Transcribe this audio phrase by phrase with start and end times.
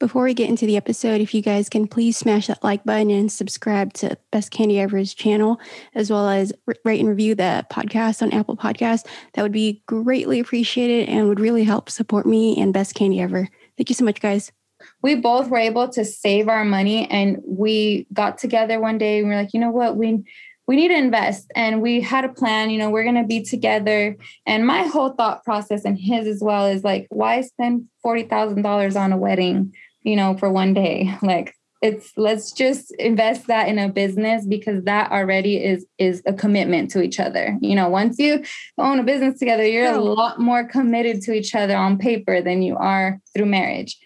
[0.00, 3.10] Before we get into the episode, if you guys can please smash that like button
[3.10, 5.58] and subscribe to Best Candy Ever's channel,
[5.92, 6.52] as well as
[6.84, 11.40] rate and review the podcast on Apple Podcasts, that would be greatly appreciated and would
[11.40, 13.48] really help support me and Best Candy Ever.
[13.76, 14.52] Thank you so much, guys.
[15.02, 19.28] We both were able to save our money and we got together one day and
[19.28, 20.22] we are like, you know what, we
[20.68, 21.50] we need to invest.
[21.56, 24.16] And we had a plan you know we're going to be together.
[24.46, 29.12] And my whole thought process and his as well is like why spend $40,000 on
[29.12, 31.14] a wedding you know, for one day.
[31.22, 36.32] Like it's let's just invest that in a business because that already is is a
[36.32, 37.56] commitment to each other.
[37.60, 38.42] You know, once you
[38.78, 42.62] own a business together, you're a lot more committed to each other on paper than
[42.62, 43.98] you are through marriage.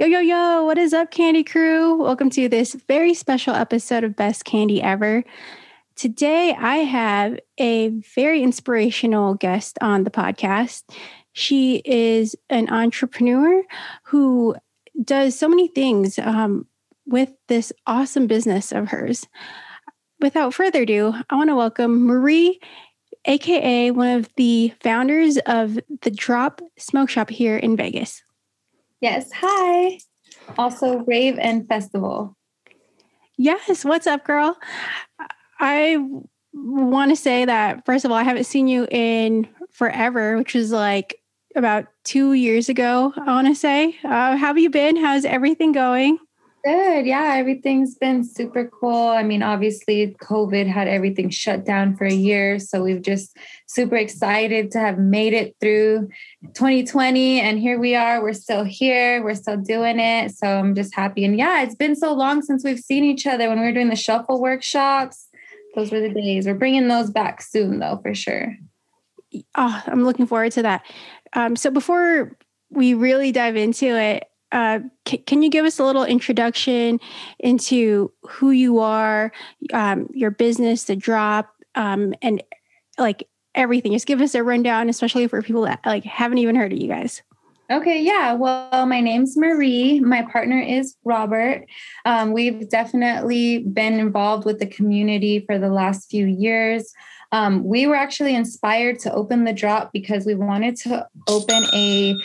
[0.00, 1.94] Yo, yo, yo, what is up, Candy Crew?
[1.96, 5.22] Welcome to this very special episode of Best Candy Ever.
[5.94, 10.84] Today, I have a very inspirational guest on the podcast.
[11.34, 13.62] She is an entrepreneur
[14.04, 14.56] who
[15.04, 16.66] does so many things um,
[17.04, 19.28] with this awesome business of hers.
[20.18, 22.58] Without further ado, I want to welcome Marie,
[23.26, 28.22] aka one of the founders of the Drop Smoke Shop here in Vegas.
[29.00, 29.30] Yes.
[29.32, 29.98] Hi.
[30.58, 32.36] Also, Rave and Festival.
[33.36, 33.84] Yes.
[33.84, 34.58] What's up, girl?
[35.58, 35.98] I
[36.52, 40.72] want to say that, first of all, I haven't seen you in forever, which was
[40.72, 41.16] like
[41.56, 43.96] about two years ago, I want to say.
[44.04, 44.96] Uh, how have you been?
[44.96, 46.18] How's everything going?
[46.62, 47.06] Good.
[47.06, 49.08] Yeah, everything's been super cool.
[49.08, 52.58] I mean, obviously, COVID had everything shut down for a year.
[52.58, 53.34] So we've just
[53.66, 56.10] super excited to have made it through
[56.52, 57.40] 2020.
[57.40, 58.22] And here we are.
[58.22, 59.24] We're still here.
[59.24, 60.32] We're still doing it.
[60.32, 61.24] So I'm just happy.
[61.24, 63.88] And yeah, it's been so long since we've seen each other when we were doing
[63.88, 65.28] the shuffle workshops.
[65.74, 66.46] Those were the days.
[66.46, 68.54] We're bringing those back soon, though, for sure.
[69.54, 70.84] Oh, I'm looking forward to that.
[71.32, 72.36] Um, so before
[72.70, 77.00] we really dive into it, uh, c- can you give us a little introduction
[77.38, 79.32] into who you are,
[79.72, 82.42] um, your business, the drop, um, and
[82.98, 83.92] like everything?
[83.92, 86.88] Just give us a rundown, especially for people that like haven't even heard of you
[86.88, 87.22] guys.
[87.70, 88.32] Okay, yeah.
[88.32, 90.00] Well, my name's Marie.
[90.00, 91.66] My partner is Robert.
[92.04, 96.92] Um, we've definitely been involved with the community for the last few years.
[97.32, 102.16] Um, we were actually inspired to open the drop because we wanted to open a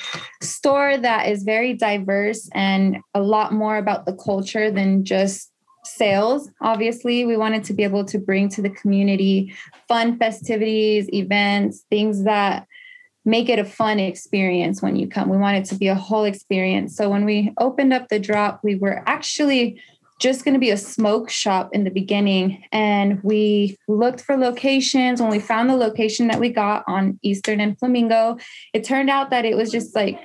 [0.41, 5.51] store that is very diverse and a lot more about the culture than just
[5.83, 6.49] sales.
[6.61, 9.53] Obviously, we wanted to be able to bring to the community
[9.87, 12.67] fun festivities, events, things that
[13.25, 15.29] make it a fun experience when you come.
[15.29, 16.95] We want it to be a whole experience.
[16.95, 19.81] So when we opened up the drop, we were actually
[20.19, 22.63] just going to be a smoke shop in the beginning.
[22.71, 25.21] And we looked for locations.
[25.21, 28.37] When we found the location that we got on Eastern and Flamingo,
[28.73, 30.19] it turned out that it was just like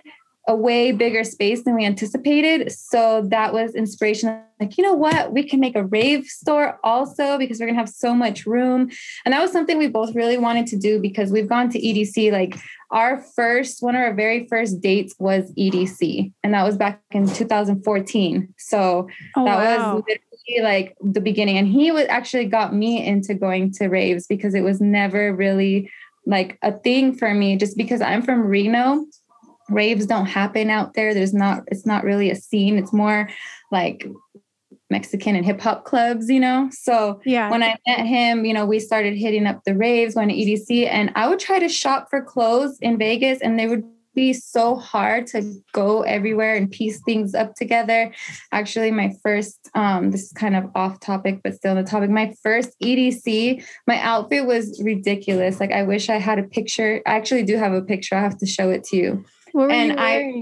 [0.48, 2.72] a way bigger space than we anticipated.
[2.72, 4.42] So that was inspiration.
[4.58, 5.32] Like, you know what?
[5.32, 8.90] We can make a rave store also because we're going to have so much room.
[9.24, 12.32] And that was something we both really wanted to do because we've gone to EDC.
[12.32, 12.58] Like,
[12.90, 17.28] our first, one of our very first dates was EDC, and that was back in
[17.28, 18.52] 2014.
[18.58, 19.94] So oh, that wow.
[19.94, 21.56] was literally like the beginning.
[21.56, 25.88] And he was actually got me into going to raves because it was never really
[26.26, 29.04] like a thing for me just because I'm from Reno
[29.70, 31.14] raves don't happen out there.
[31.14, 32.78] There's not, it's not really a scene.
[32.78, 33.28] It's more
[33.70, 34.06] like
[34.90, 36.68] Mexican and hip hop clubs, you know?
[36.72, 37.50] So yeah.
[37.50, 40.88] when I met him, you know, we started hitting up the raves, going to EDC,
[40.88, 44.74] and I would try to shop for clothes in Vegas and they would be so
[44.74, 48.12] hard to go everywhere and piece things up together.
[48.52, 52.10] Actually, my first, um, this is kind of off topic, but still on the topic.
[52.10, 55.60] My first EDC, my outfit was ridiculous.
[55.60, 57.00] Like I wish I had a picture.
[57.06, 58.16] I actually do have a picture.
[58.16, 60.32] I have to show it to you and I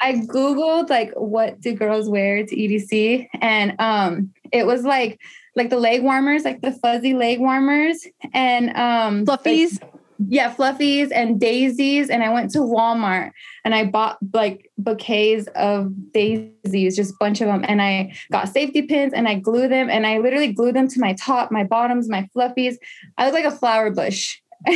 [0.00, 5.20] I googled like what do girls wear to EDC, and um, it was like
[5.54, 9.80] like the leg warmers, like the fuzzy leg warmers, and um, fluffies.
[9.80, 9.92] Like,
[10.28, 12.08] yeah, fluffies and daisies.
[12.08, 13.32] And I went to Walmart
[13.64, 17.64] and I bought like bouquets of daisies, just a bunch of them.
[17.68, 21.00] And I got safety pins and I glue them and I literally glued them to
[21.00, 22.76] my top, my bottoms, my fluffies.
[23.18, 24.40] I was like a flower bush.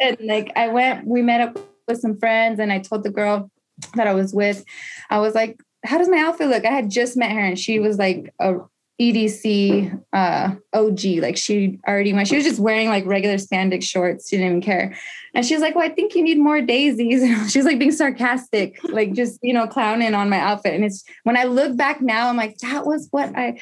[0.00, 1.58] and like I went, we met up
[1.92, 3.50] with some friends and I told the girl
[3.94, 4.64] that I was with,
[5.10, 6.64] I was like, how does my outfit look?
[6.64, 8.58] I had just met her and she was like a
[9.00, 11.04] EDC uh, OG.
[11.20, 14.28] Like she already went, she was just wearing like regular spandex shorts.
[14.28, 14.96] She didn't even care.
[15.34, 17.22] And she's like, well, I think you need more daisies.
[17.52, 20.74] she's like being sarcastic, like just, you know, clowning on my outfit.
[20.74, 23.58] And it's when I look back now, I'm like, that was what I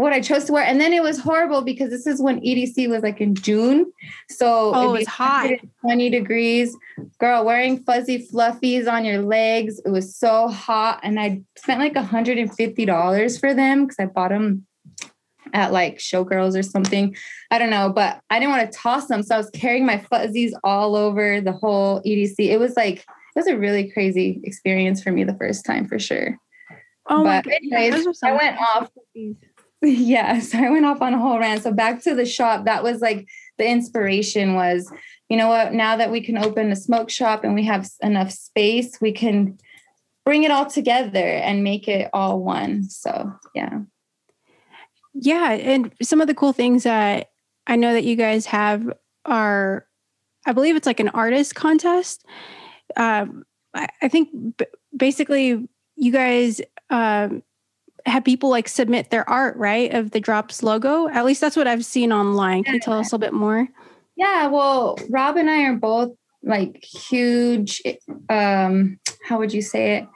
[0.00, 0.64] what I chose to wear.
[0.64, 3.92] And then it was horrible because this is when EDC was like in June.
[4.30, 5.50] So oh, was hot.
[5.82, 6.74] 20 degrees.
[7.18, 9.78] Girl, wearing fuzzy fluffies on your legs.
[9.84, 11.00] It was so hot.
[11.02, 14.66] And I spent like $150 for them because I bought them
[15.52, 17.14] at like showgirls or something.
[17.50, 19.22] I don't know, but I didn't want to toss them.
[19.22, 22.36] So I was carrying my fuzzies all over the whole EDC.
[22.38, 23.06] It was like, it
[23.36, 26.38] was a really crazy experience for me the first time for sure.
[27.10, 28.88] Oh but anyways, I went off
[29.82, 31.62] yeah so i went off on a whole rant.
[31.62, 33.26] So back to the shop that was like
[33.58, 34.92] the inspiration was
[35.28, 38.30] you know what now that we can open a smoke shop and we have enough
[38.30, 39.58] space we can
[40.24, 42.84] bring it all together and make it all one.
[42.84, 43.80] So yeah.
[45.14, 47.30] Yeah and some of the cool things that
[47.66, 48.92] i know that you guys have
[49.24, 49.86] are
[50.46, 52.24] i believe it's like an artist contest.
[52.96, 53.44] Um,
[53.74, 54.66] I, I think b-
[54.96, 56.60] basically you guys
[56.90, 57.42] um,
[58.06, 61.08] have people like submit their art, right, of the drops logo.
[61.08, 62.64] At least that's what I've seen online.
[62.64, 63.68] Can you tell us a little bit more?
[64.16, 66.10] Yeah, well, Rob and I are both
[66.42, 67.82] like huge
[68.28, 70.08] um how would you say it?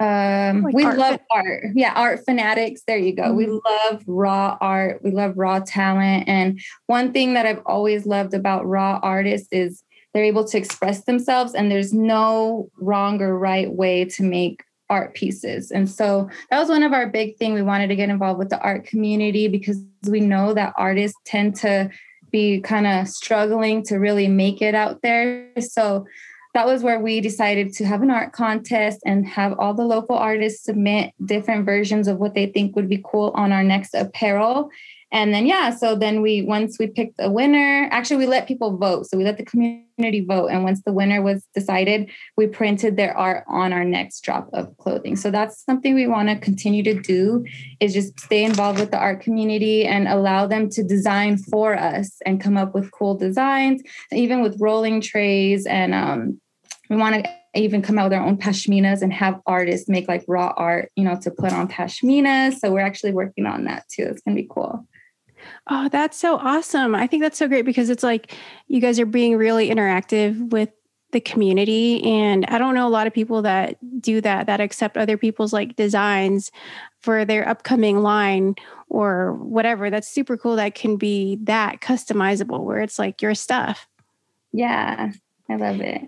[0.00, 1.64] Um like we art love art.
[1.74, 2.82] Yeah, art fanatics.
[2.86, 3.24] There you go.
[3.24, 3.36] Mm-hmm.
[3.36, 5.02] We love raw art.
[5.02, 6.28] We love raw talent.
[6.28, 9.82] And one thing that I've always loved about raw artists is
[10.14, 15.14] they're able to express themselves and there's no wrong or right way to make art
[15.14, 15.70] pieces.
[15.70, 17.54] And so that was one of our big thing.
[17.54, 21.56] We wanted to get involved with the art community because we know that artists tend
[21.56, 21.90] to
[22.30, 25.50] be kind of struggling to really make it out there.
[25.60, 26.06] So
[26.54, 30.16] that was where we decided to have an art contest and have all the local
[30.16, 34.70] artists submit different versions of what they think would be cool on our next apparel
[35.10, 38.76] and then yeah so then we once we picked a winner actually we let people
[38.76, 42.96] vote so we let the community vote and once the winner was decided we printed
[42.96, 46.82] their art on our next drop of clothing so that's something we want to continue
[46.82, 47.44] to do
[47.80, 52.18] is just stay involved with the art community and allow them to design for us
[52.26, 53.82] and come up with cool designs
[54.12, 56.40] even with rolling trays and um,
[56.90, 60.24] we want to even come out with our own pashminas and have artists make like
[60.28, 62.58] raw art, you know, to put on pashminas.
[62.58, 64.04] So we're actually working on that too.
[64.04, 64.86] It's gonna be cool.
[65.68, 66.94] Oh, that's so awesome.
[66.94, 68.34] I think that's so great because it's like
[68.68, 70.70] you guys are being really interactive with
[71.12, 72.02] the community.
[72.04, 75.52] And I don't know a lot of people that do that, that accept other people's
[75.52, 76.50] like designs
[77.00, 78.54] for their upcoming line
[78.88, 79.90] or whatever.
[79.90, 80.56] That's super cool.
[80.56, 83.86] That can be that customizable where it's like your stuff.
[84.52, 85.12] Yeah,
[85.50, 86.02] I love it.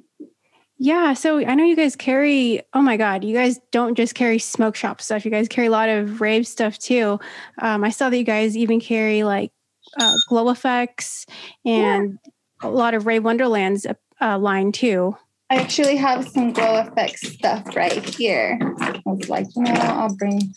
[0.82, 1.12] Yeah.
[1.12, 4.74] So I know you guys carry, oh my God, you guys don't just carry smoke
[4.74, 5.26] shop stuff.
[5.26, 7.20] You guys carry a lot of rave stuff too.
[7.60, 9.52] Um, I saw that you guys even carry like
[10.00, 11.26] uh, glow effects
[11.66, 12.68] and yeah.
[12.68, 13.86] a lot of Rave Wonderland's
[14.22, 15.14] uh, line too.
[15.50, 18.58] I actually have some glow effects stuff right here.
[18.80, 20.54] I was like, you know, I'll bring,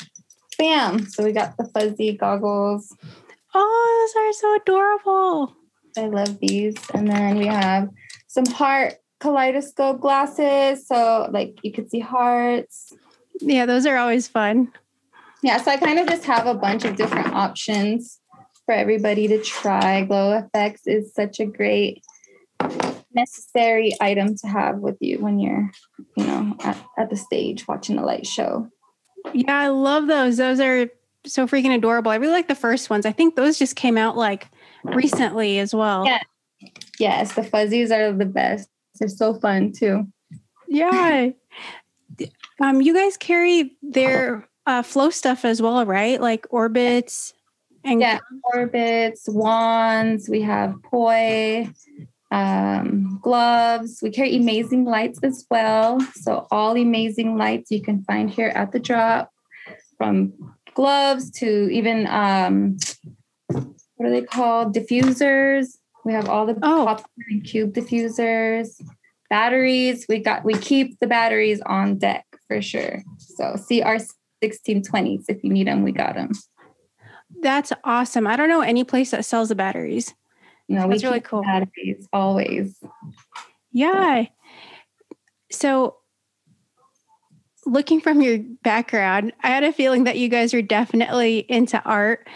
[0.57, 1.05] bam.
[1.07, 2.95] So we got the fuzzy goggles.
[3.53, 5.55] Oh, those are so adorable.
[5.97, 6.75] I love these.
[6.93, 7.89] And then we have
[8.27, 10.85] some heart kaleidoscope glasses.
[10.85, 12.93] So like you could see hearts.
[13.39, 14.71] Yeah, those are always fun.
[15.41, 18.19] Yeah, so I kind of just have a bunch of different options
[18.65, 20.03] for everybody to try.
[20.03, 22.03] Glow Effects is such a great
[23.13, 25.71] necessary item to have with you when you're,
[26.15, 28.69] you know, at, at the stage watching the light show.
[29.33, 30.37] Yeah, I love those.
[30.37, 30.89] Those are
[31.25, 32.11] so freaking adorable.
[32.11, 33.05] I really like the first ones.
[33.05, 34.47] I think those just came out like
[34.83, 36.05] recently as well.
[36.05, 36.19] Yeah.
[36.99, 38.69] Yes, the fuzzies are the best.
[39.03, 40.07] They're so fun too.
[40.65, 41.31] Yeah.
[42.61, 46.21] um, you guys carry their uh, flow stuff as well, right?
[46.21, 47.33] Like orbits
[47.83, 48.19] and yeah,
[48.53, 50.29] orbits, wands.
[50.29, 51.69] We have poi,
[52.31, 53.99] um, gloves.
[54.01, 55.99] We carry amazing lights as well.
[56.13, 59.31] So all amazing lights you can find here at the drop,
[59.97, 60.31] from
[60.75, 62.77] gloves to even um,
[63.49, 64.73] what are they called?
[64.73, 65.77] Diffusers.
[66.05, 66.85] We have all the oh.
[66.85, 68.81] pop and cube diffusers,
[69.29, 70.05] batteries.
[70.09, 73.01] We got we keep the batteries on deck for sure.
[73.17, 73.97] So CR
[74.43, 76.31] 1620s if you need them, we got them.
[77.41, 78.27] That's awesome.
[78.27, 80.13] I don't know any place that sells the batteries.
[80.69, 81.41] No, That's really cool.
[81.43, 82.79] Batteries always.
[83.71, 84.25] Yeah.
[85.51, 85.97] So
[87.65, 92.27] looking from your background, I had a feeling that you guys are definitely into art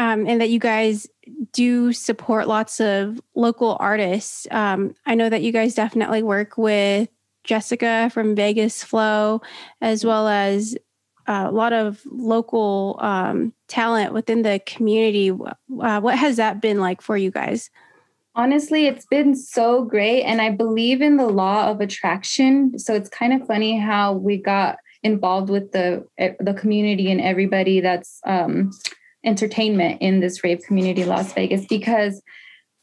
[0.00, 1.06] um, and that you guys
[1.52, 4.46] do support lots of local artists.
[4.50, 7.10] Um, I know that you guys definitely work with
[7.44, 9.42] Jessica from Vegas Flow,
[9.82, 10.74] as well as
[11.28, 15.30] uh, a lot of local um, talent within the community.
[15.30, 17.68] Uh, what has that been like for you guys?
[18.34, 20.22] Honestly, it's been so great.
[20.22, 22.78] And I believe in the law of attraction.
[22.78, 26.06] So it's kind of funny how we got involved with the
[26.40, 28.70] the community and everybody that's um,
[29.24, 32.22] entertainment in this rave community, Las Vegas, because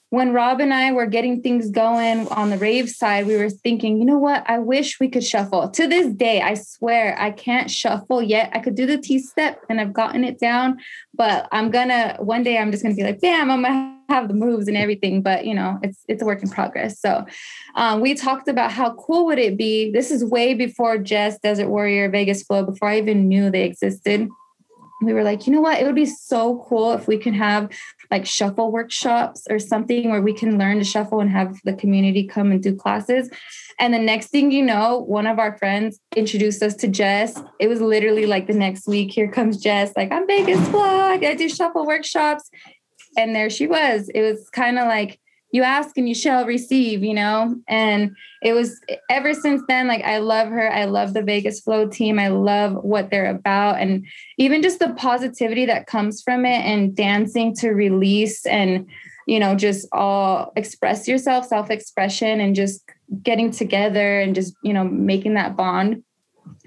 [0.09, 3.99] when Rob and I were getting things going on the rave side, we were thinking,
[3.99, 4.43] you know what?
[4.49, 5.69] I wish we could shuffle.
[5.69, 8.49] To this day, I swear I can't shuffle yet.
[8.53, 10.77] I could do the T step and I've gotten it down,
[11.13, 14.33] but I'm gonna one day I'm just gonna be like, bam, I'm gonna have the
[14.33, 15.21] moves and everything.
[15.21, 17.01] But you know, it's it's a work in progress.
[17.01, 17.25] So
[17.75, 19.91] um, we talked about how cool would it be.
[19.91, 24.29] This is way before Jess, Desert Warrior, Vegas Flow, before I even knew they existed
[25.01, 25.79] we were like, you know what?
[25.79, 27.69] It would be so cool if we can have
[28.09, 32.25] like shuffle workshops or something where we can learn to shuffle and have the community
[32.25, 33.29] come and do classes.
[33.79, 37.39] And the next thing you know, one of our friends introduced us to Jess.
[37.59, 41.35] It was literally like the next week, here comes Jess, like, I'm Vegas Flow, I
[41.35, 42.49] do shuffle workshops.
[43.17, 44.09] And there she was.
[44.09, 45.19] It was kind of like,
[45.51, 47.55] you ask and you shall receive, you know?
[47.67, 50.71] And it was ever since then, like I love her.
[50.71, 52.19] I love the Vegas Flow team.
[52.19, 53.79] I love what they're about.
[53.79, 54.05] And
[54.37, 58.87] even just the positivity that comes from it and dancing to release and,
[59.25, 62.83] you know, just all express yourself, self expression, and just
[63.23, 66.03] getting together and just, you know, making that bond.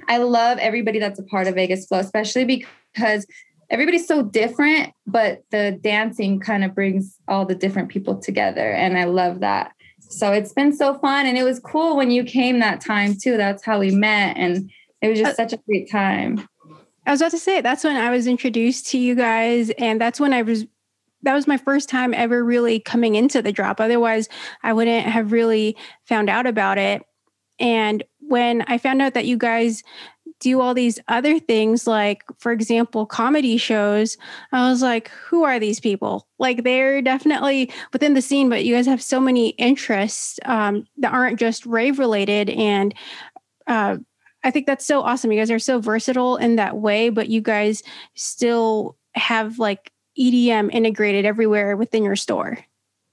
[0.09, 3.27] I love everybody that's a part of Vegas Flow, especially because
[3.71, 8.73] everybody's so different, but the dancing kind of brings all the different people together.
[8.73, 9.73] And I love that.
[10.01, 11.27] So it's been so fun.
[11.27, 13.37] And it was cool when you came that time too.
[13.37, 14.37] That's how we met.
[14.37, 16.49] And it was just uh, such a great time.
[17.07, 19.71] I was about to say that's when I was introduced to you guys.
[19.79, 20.67] And that's when I was
[21.23, 23.79] that was my first time ever really coming into the drop.
[23.79, 24.29] Otherwise,
[24.63, 27.03] I wouldn't have really found out about it.
[27.59, 29.83] And when I found out that you guys
[30.41, 34.17] do all these other things, like, for example, comedy shows,
[34.53, 36.27] I was like, who are these people?
[36.39, 41.13] Like, they're definitely within the scene, but you guys have so many interests um, that
[41.13, 42.51] aren't just rave related.
[42.51, 42.95] And
[43.67, 43.99] uh,
[44.43, 45.31] I think that's so awesome.
[45.31, 47.83] You guys are so versatile in that way, but you guys
[48.15, 52.59] still have like EDM integrated everywhere within your store.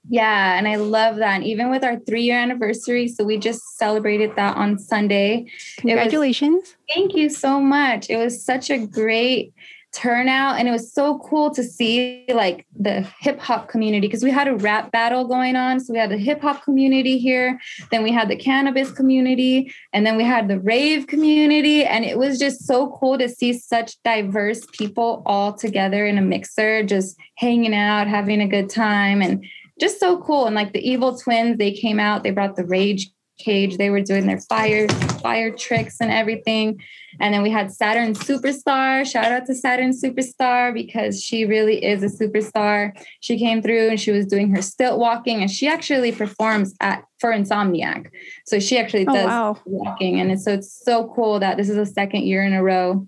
[0.08, 1.34] Yeah, and I love that.
[1.34, 5.50] And even with our three year anniversary, so we just celebrated that on Sunday.
[5.76, 6.62] Congratulations.
[6.62, 8.08] Was, thank you so much.
[8.08, 9.52] It was such a great
[9.92, 14.30] turnout and it was so cool to see like the hip hop community because we
[14.30, 17.58] had a rap battle going on so we had the hip hop community here
[17.90, 22.18] then we had the cannabis community and then we had the rave community and it
[22.18, 27.16] was just so cool to see such diverse people all together in a mixer just
[27.36, 29.44] hanging out having a good time and
[29.80, 30.46] just so cool.
[30.46, 34.00] And like the evil twins, they came out, they brought the rage cage, they were
[34.00, 34.88] doing their fire,
[35.22, 36.80] fire tricks and everything.
[37.20, 39.06] And then we had Saturn Superstar.
[39.06, 42.92] Shout out to Saturn Superstar because she really is a superstar.
[43.20, 47.04] She came through and she was doing her stilt walking, and she actually performs at
[47.18, 48.10] for Insomniac.
[48.46, 49.56] So she actually oh, does wow.
[49.64, 52.62] walking, and it's, so it's so cool that this is the second year in a
[52.62, 53.06] row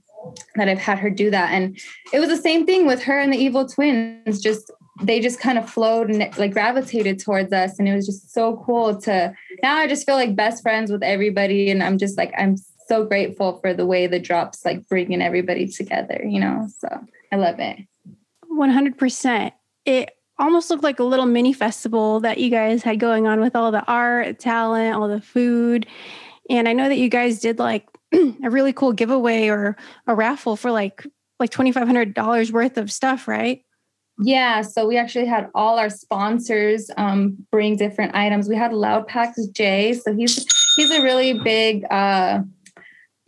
[0.57, 1.53] that I've had her do that.
[1.53, 1.79] And
[2.13, 4.41] it was the same thing with her and the evil twins.
[4.41, 4.71] Just
[5.03, 8.63] they just kind of flowed and like gravitated towards us and it was just so
[8.65, 12.33] cool to now i just feel like best friends with everybody and i'm just like
[12.37, 12.57] i'm
[12.89, 16.89] so grateful for the way the drops like bringing everybody together you know so
[17.33, 17.79] i love it.
[18.53, 19.53] 100%
[19.87, 23.55] it almost looked like a little mini festival that you guys had going on with
[23.55, 25.87] all the art talent all the food
[26.49, 29.77] and i know that you guys did like a really cool giveaway or
[30.07, 31.07] a raffle for like
[31.39, 33.65] like $2500 worth of stuff right
[34.23, 38.49] yeah, so we actually had all our sponsors um, bring different items.
[38.49, 40.47] We had Loud Packs Jay, so he's
[40.77, 42.41] he's a really big uh,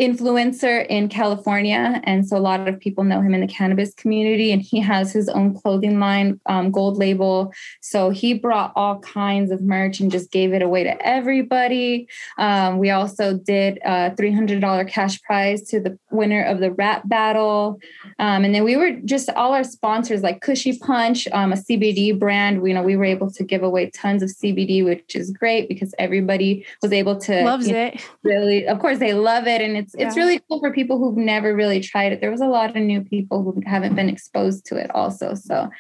[0.03, 2.01] influencer in California.
[2.03, 4.51] And so a lot of people know him in the cannabis community.
[4.51, 7.53] And he has his own clothing line, um, gold label.
[7.81, 12.09] So he brought all kinds of merch and just gave it away to everybody.
[12.37, 17.79] Um, we also did a $300 cash prize to the winner of the rap battle.
[18.19, 22.19] Um, and then we were just all our sponsors like Kushy Punch, um, a CBD
[22.19, 22.61] brand.
[22.61, 25.69] We, you know, we were able to give away tons of CBD, which is great
[25.69, 28.09] because everybody was able to loves know, it.
[28.23, 30.07] Really, of course, they love it, and it's it's yeah.
[30.07, 32.21] it's really cool for people who've never really tried it.
[32.21, 35.35] There was a lot of new people who haven't been exposed to it also.
[35.35, 35.71] So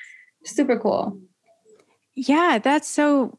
[0.45, 1.19] super cool.
[2.15, 3.39] Yeah, that's so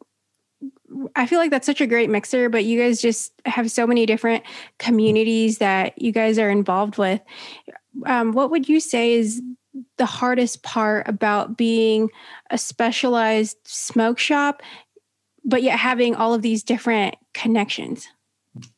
[1.15, 4.05] I feel like that's such a great mixer, but you guys just have so many
[4.05, 4.43] different
[4.79, 7.21] communities that you guys are involved with.
[8.05, 9.41] Um, what would you say is
[9.97, 12.09] the hardest part about being
[12.49, 14.61] a specialized smoke shop,
[15.43, 18.07] but yet having all of these different connections?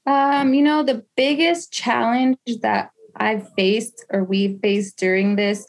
[0.05, 5.65] Um, you know, the biggest challenge that I've faced or we've faced during this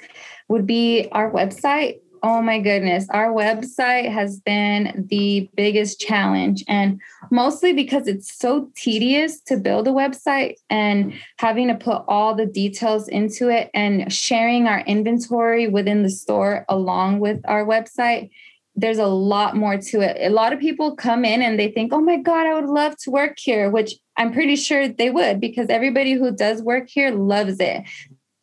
[0.48, 2.00] would be our website.
[2.22, 3.06] Oh my goodness.
[3.10, 9.86] Our website has been the biggest challenge, and mostly because it's so tedious to build
[9.86, 15.68] a website and having to put all the details into it and sharing our inventory
[15.68, 18.30] within the store along with our website.
[18.76, 20.18] There's a lot more to it.
[20.20, 22.96] A lot of people come in and they think, oh my God, I would love
[22.98, 27.10] to work here, which I'm pretty sure they would because everybody who does work here
[27.10, 27.84] loves it.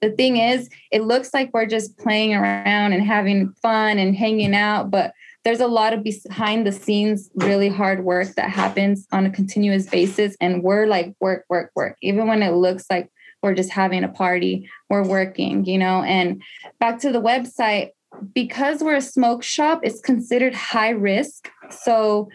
[0.02, 4.54] The thing is, it looks like we're just playing around and having fun and hanging
[4.54, 5.14] out, but
[5.44, 9.88] there's a lot of behind the scenes really hard work that happens on a continuous
[9.88, 11.98] basis and we're like work work work.
[12.02, 13.10] Even when it looks like
[13.42, 16.02] we're just having a party we're working you know?
[16.04, 16.42] And
[16.80, 17.90] back to the website
[18.34, 22.30] because we're a smoke shop it's considered high risk so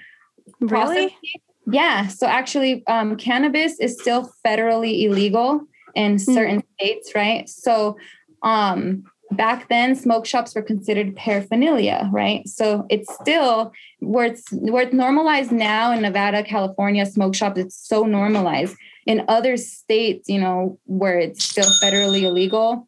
[0.60, 1.16] really
[1.70, 6.18] yeah so actually um, cannabis is still federally illegal in hmm.
[6.18, 6.84] certain mm-hmm.
[6.84, 7.48] states, right?
[7.48, 7.96] So
[8.42, 14.84] um back then smoke shops were considered paraphernalia right so it's still where it's where
[14.84, 20.40] it's normalized now in nevada california smoke shops it's so normalized in other states you
[20.40, 22.87] know where it's still federally illegal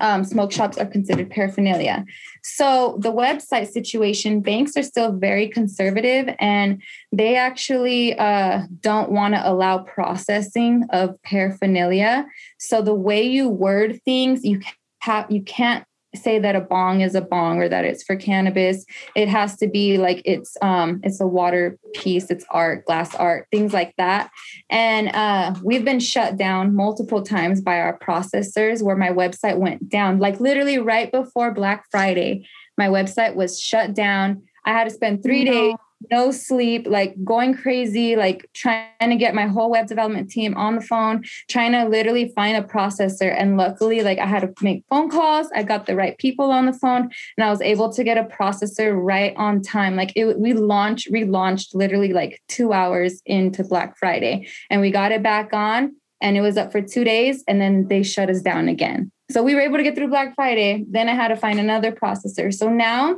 [0.00, 2.04] um, smoke shops are considered paraphernalia
[2.42, 6.82] so the website situation, banks are still very conservative and
[7.12, 12.26] they actually uh, don't want to allow processing of paraphernalia.
[12.58, 14.60] So the way you word things, you
[15.00, 15.84] have you can't
[16.14, 18.84] say that a bong is a bong or that it's for cannabis.
[19.14, 23.46] It has to be like it's um it's a water piece it's art glass art
[23.50, 24.30] things like that.
[24.70, 29.88] And uh we've been shut down multiple times by our processors where my website went
[29.88, 32.46] down like literally right before black friday
[32.78, 34.42] my website was shut down.
[34.64, 35.52] I had to spend three no.
[35.52, 35.74] days
[36.10, 40.76] no sleep, like going crazy, like trying to get my whole web development team on
[40.76, 43.34] the phone, trying to literally find a processor.
[43.36, 45.48] And luckily, like I had to make phone calls.
[45.54, 48.24] I got the right people on the phone and I was able to get a
[48.24, 49.96] processor right on time.
[49.96, 55.12] Like it, we launched, relaunched literally like two hours into Black Friday and we got
[55.12, 58.40] it back on and it was up for two days and then they shut us
[58.40, 59.10] down again.
[59.30, 60.84] So we were able to get through Black Friday.
[60.88, 62.52] Then I had to find another processor.
[62.52, 63.16] So now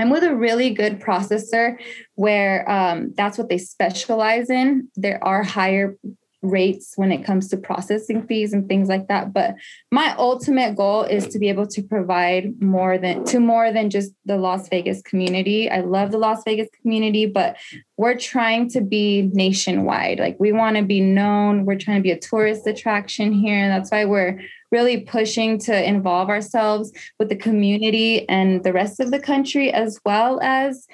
[0.00, 1.76] I'm with a really good processor
[2.14, 4.88] where um, that's what they specialize in.
[4.96, 5.96] There are higher
[6.42, 9.54] rates when it comes to processing fees and things like that but
[9.90, 14.12] my ultimate goal is to be able to provide more than to more than just
[14.24, 15.70] the Las Vegas community.
[15.70, 17.56] I love the Las Vegas community but
[17.96, 20.18] we're trying to be nationwide.
[20.18, 21.64] Like we want to be known.
[21.66, 23.58] We're trying to be a tourist attraction here.
[23.58, 29.00] And that's why we're really pushing to involve ourselves with the community and the rest
[29.00, 30.86] of the country, as well as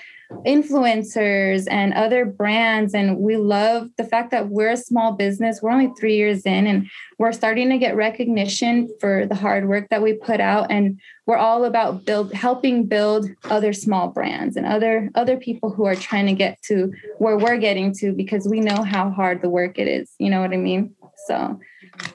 [0.44, 2.94] influencers and other brands.
[2.94, 5.60] And we love the fact that we're a small business.
[5.62, 9.88] We're only three years in and we're starting to get recognition for the hard work
[9.90, 10.70] that we put out.
[10.70, 15.84] And we're all about build helping build other small brands and other other people who
[15.84, 19.48] are trying to get to where we're getting to because we know how hard the
[19.48, 20.10] work it is.
[20.18, 20.94] You know what I mean?
[21.26, 21.58] So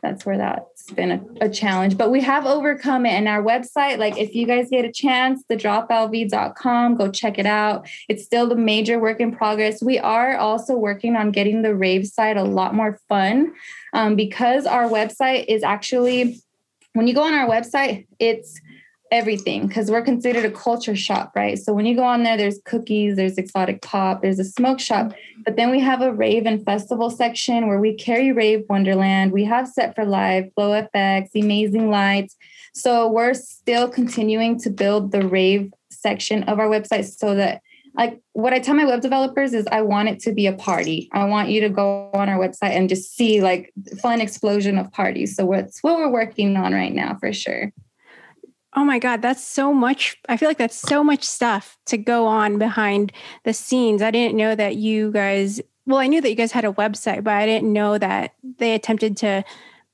[0.01, 0.37] that's where
[0.81, 3.11] that's been a, a, challenge but we have overcome it.
[3.11, 7.45] And our website like if you guys get a chance the droplv.com go check it
[7.45, 7.87] out.
[8.09, 9.81] It's still the major work in progress.
[9.81, 13.53] We are also working on getting the rave site a lot more fun
[13.93, 16.39] um, because our website is actually
[16.93, 18.59] when you go on our website it's
[19.11, 21.59] everything because we're considered a culture shop, right?
[21.59, 25.13] So when you go on there, there's cookies, there's exotic pop, there's a smoke shop,
[25.43, 29.33] but then we have a rave and festival section where we carry Rave Wonderland.
[29.33, 32.37] We have Set for Live, Flow FX, Amazing Lights.
[32.73, 37.61] So we're still continuing to build the rave section of our website so that
[37.95, 41.09] like what I tell my web developers is I want it to be a party.
[41.11, 44.91] I want you to go on our website and just see like fun explosion of
[44.93, 45.35] parties.
[45.35, 47.73] So what's what we're working on right now for sure.
[48.73, 50.17] Oh my God, that's so much.
[50.29, 53.11] I feel like that's so much stuff to go on behind
[53.43, 54.01] the scenes.
[54.01, 57.23] I didn't know that you guys, well, I knew that you guys had a website,
[57.23, 59.43] but I didn't know that they attempted to,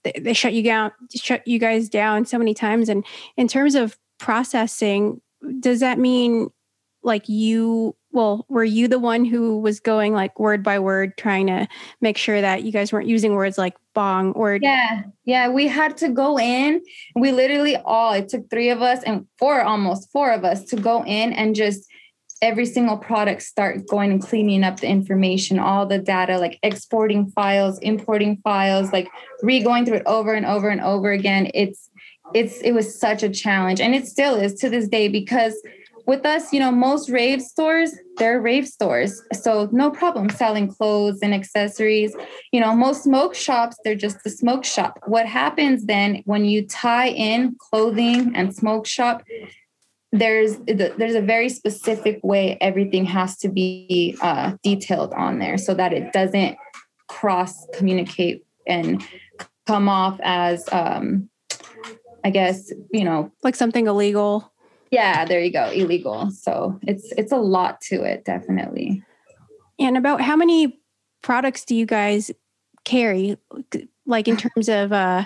[0.03, 2.87] they shut you down, shut you guys down so many times.
[2.87, 3.03] And
[3.35, 5.21] in terms of processing,
[5.59, 6.51] does that mean
[7.03, 11.45] like you well, were you the one who was going like word by word trying
[11.47, 11.67] to
[12.01, 15.03] make sure that you guys weren't using words like bong or Yeah.
[15.25, 16.81] Yeah, we had to go in.
[17.15, 20.77] We literally all it took 3 of us and four almost 4 of us to
[20.77, 21.87] go in and just
[22.41, 27.29] every single product start going and cleaning up the information, all the data, like exporting
[27.31, 29.09] files, importing files, like
[29.41, 31.51] re-going through it over and over and over again.
[31.53, 31.89] It's
[32.33, 35.53] it's it was such a challenge and it still is to this day because
[36.07, 39.21] with us, you know, most rave stores, they're rave stores.
[39.33, 42.15] So no problem selling clothes and accessories.
[42.53, 44.99] You know, most smoke shops, they're just a smoke shop.
[45.05, 49.21] What happens then when you tie in clothing and smoke shop,
[50.13, 55.73] there's there's a very specific way everything has to be uh, detailed on there so
[55.73, 56.57] that it doesn't
[57.09, 59.03] cross communicate and
[59.65, 61.29] come off as um,
[62.23, 64.53] I guess you know like something illegal.
[64.91, 66.31] Yeah, there you go, illegal.
[66.31, 69.03] So it's it's a lot to it, definitely.
[69.79, 70.79] And about how many
[71.21, 72.31] products do you guys
[72.85, 73.37] carry,
[74.05, 75.25] like in terms of uh,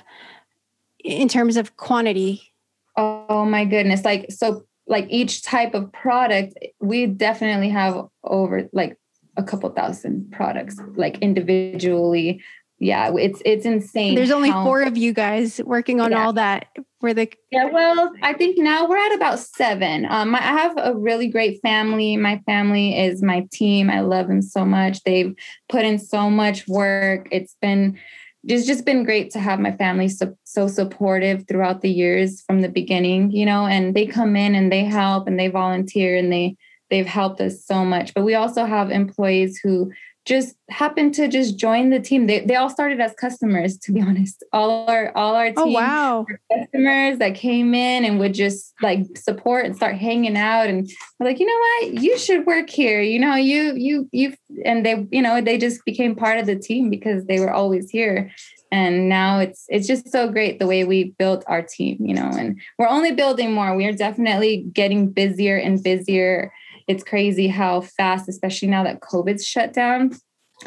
[1.04, 2.54] in terms of quantity?
[2.98, 4.04] Oh my goodness!
[4.04, 8.98] Like so, like each type of product, we definitely have over like
[9.38, 12.42] a couple thousand products, like individually
[12.82, 14.16] yeah, it's it's insane.
[14.16, 16.26] There's only how, four of you guys working on yeah.
[16.26, 16.66] all that.
[17.02, 20.06] For the yeah, well, I think now we're at about seven.
[20.06, 22.16] Um, I have a really great family.
[22.16, 23.90] My family is my team.
[23.90, 25.04] I love them so much.
[25.04, 25.36] They've
[25.68, 27.28] put in so much work.
[27.32, 27.98] It's been
[28.44, 32.62] it's just been great to have my family so, so supportive throughout the years from
[32.62, 36.32] the beginning, you know, and they come in and they help and they volunteer and
[36.32, 36.56] they
[36.90, 38.14] they've helped us so much.
[38.14, 39.92] But we also have employees who
[40.26, 42.28] just happened to just join the team.
[42.28, 44.44] They, they all started as customers, to be honest.
[44.54, 46.26] All our all our oh, team oh, wow.
[46.52, 51.40] customers that came in and would just like support and start hanging out and like,
[51.40, 53.02] you know what, you should work here.
[53.02, 56.56] You know, you you you and they, you know, they just became part of the
[56.56, 58.32] team because they were always here.
[58.72, 62.30] And now it's it's just so great the way we built our team, you know,
[62.30, 63.76] and we're only building more.
[63.76, 66.54] We are definitely getting busier and busier
[66.92, 70.12] it's crazy how fast, especially now that COVID's shut down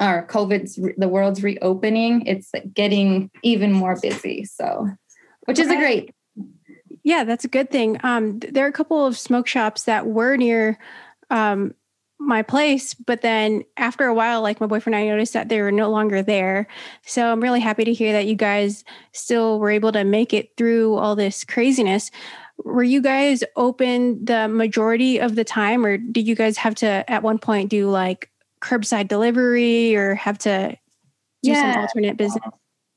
[0.01, 4.45] or COVID's the world's reopening, it's getting even more busy.
[4.45, 4.89] So,
[5.45, 6.13] which is a great.
[7.03, 7.99] Yeah, that's a good thing.
[8.03, 10.79] Um, there are a couple of smoke shops that were near
[11.29, 11.75] um,
[12.19, 15.61] my place, but then after a while, like my boyfriend and I noticed that they
[15.61, 16.67] were no longer there.
[17.05, 20.57] So I'm really happy to hear that you guys still were able to make it
[20.57, 22.11] through all this craziness
[22.59, 27.11] were you guys open the majority of the time or did you guys have to
[27.11, 30.77] at one point do like curbside delivery or have to
[31.43, 31.73] do yeah.
[31.73, 32.45] some alternate business?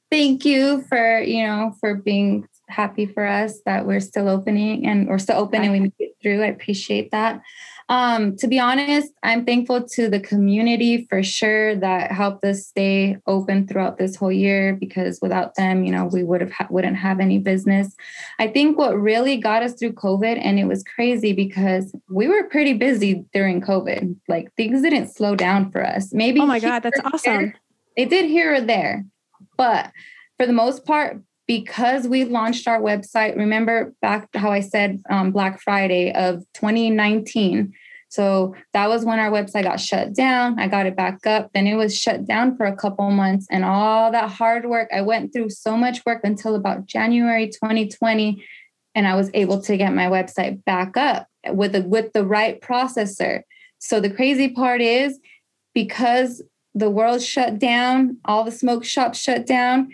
[0.10, 5.08] Thank you for you know for being happy for us that we're still opening and
[5.08, 6.43] we're still open and we make it through.
[6.43, 7.41] I appreciate that
[7.89, 13.17] um, to be honest, I'm thankful to the community for sure that helped us stay
[13.28, 16.97] open throughout this whole year because without them, you know, we would have ha- wouldn't
[16.97, 17.95] have any business.
[18.39, 22.43] I think what really got us through COVID, and it was crazy because we were
[22.50, 24.17] pretty busy during COVID.
[24.28, 26.13] Like things didn't slow down for us.
[26.13, 27.54] Maybe oh my god, that's awesome.
[27.95, 29.06] it did here or there,
[29.56, 29.93] but
[30.36, 35.31] for the most part, because we launched our website remember back how i said um,
[35.31, 37.73] black friday of 2019
[38.10, 40.57] so that was when our website got shut down.
[40.57, 41.51] I got it back up.
[41.53, 45.01] Then it was shut down for a couple months and all that hard work i
[45.01, 48.41] went through so much work until about january 2020
[48.95, 52.60] and i was able to get my website back up with the with the right
[52.62, 53.41] processor.
[53.79, 55.19] So the crazy part is
[55.73, 56.41] because
[56.73, 59.89] the world shut down all the smoke shops shut down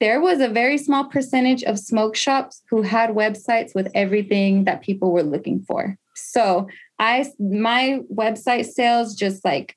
[0.00, 4.82] there was a very small percentage of smoke shops who had websites with everything that
[4.82, 5.96] people were looking for.
[6.14, 9.76] So I my website sales just like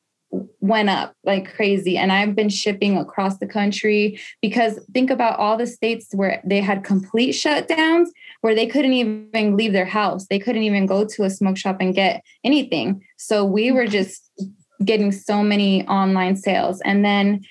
[0.60, 5.58] went up like crazy and I've been shipping across the country because think about all
[5.58, 8.08] the states where they had complete shutdowns
[8.42, 10.28] where they couldn't even leave their house.
[10.28, 13.04] They couldn't even go to a smoke shop and get anything.
[13.18, 13.92] So we were mm.
[13.92, 14.30] just
[14.86, 17.42] getting so many online sales and then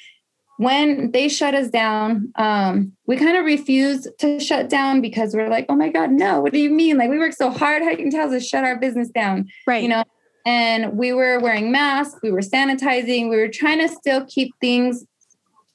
[0.59, 5.49] when they shut us down, um, we kind of refused to shut down because we're
[5.49, 6.99] like, oh my God, no, what do you mean?
[6.99, 9.49] Like we worked so hard, how you can tell us to shut our business down?
[9.68, 9.85] Right.
[9.85, 10.03] You know,
[10.44, 15.05] and we were wearing masks, we were sanitizing, we were trying to still keep things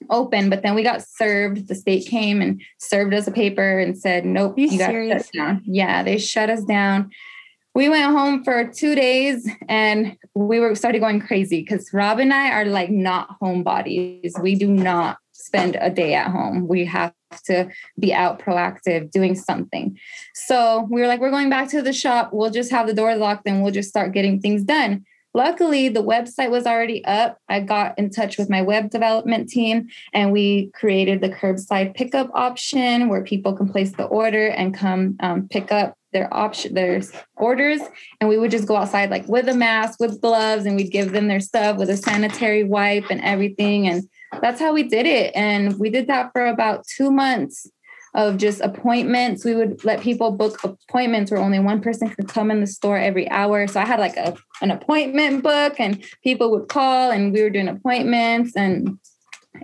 [0.09, 1.69] open, but then we got served.
[1.69, 5.29] The state came and served us a paper and said, nope, you, you got shut
[5.33, 5.61] down.
[5.65, 7.09] Yeah, they shut us down
[7.75, 12.33] we went home for two days and we were started going crazy because Rob and
[12.33, 14.39] I are like not homebodies.
[14.41, 16.67] We do not spend a day at home.
[16.67, 17.13] We have
[17.45, 19.97] to be out proactive doing something.
[20.35, 22.29] So we were like, we're going back to the shop.
[22.31, 25.03] We'll just have the doors locked and we'll just start getting things done.
[25.35, 27.39] Luckily, the website was already up.
[27.49, 32.29] I got in touch with my web development team and we created the curbside pickup
[32.35, 37.01] option where people can place the order and come um, pick up their option their
[37.35, 37.81] orders
[38.19, 41.11] and we would just go outside like with a mask with gloves and we'd give
[41.11, 43.87] them their stuff with a sanitary wipe and everything.
[43.87, 44.03] And
[44.41, 45.35] that's how we did it.
[45.35, 47.69] And we did that for about two months
[48.15, 49.43] of just appointments.
[49.43, 52.97] We would let people book appointments where only one person could come in the store
[52.97, 53.67] every hour.
[53.67, 57.49] So i had like a, an appointment book and people would call and we were
[57.49, 58.55] doing appointments.
[58.55, 58.99] And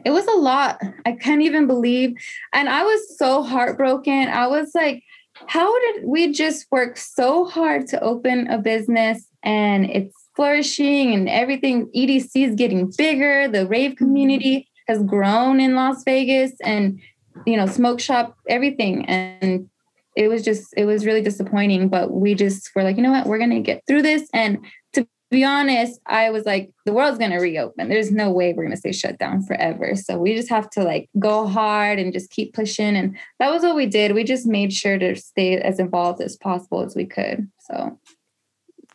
[0.04, 0.82] it was a lot.
[1.06, 2.16] I can't even believe
[2.54, 4.28] and i was so heartbroken.
[4.30, 5.04] I was like
[5.50, 11.28] how did we just work so hard to open a business and it's flourishing and
[11.28, 14.06] everything edc is getting bigger the rave mm-hmm.
[14.06, 17.00] community has grown in las vegas and
[17.48, 19.68] you know smoke shop everything and
[20.16, 23.26] it was just it was really disappointing but we just were like you know what
[23.26, 24.60] we're gonna get through this and
[25.30, 27.88] be honest i was like the world's gonna reopen.
[27.88, 29.96] There's no way we're gonna stay shut down forever.
[29.96, 32.96] So we just have to like go hard and just keep pushing.
[32.96, 34.16] And that was what we did.
[34.16, 37.48] We just made sure to stay as involved as possible as we could.
[37.60, 38.00] So.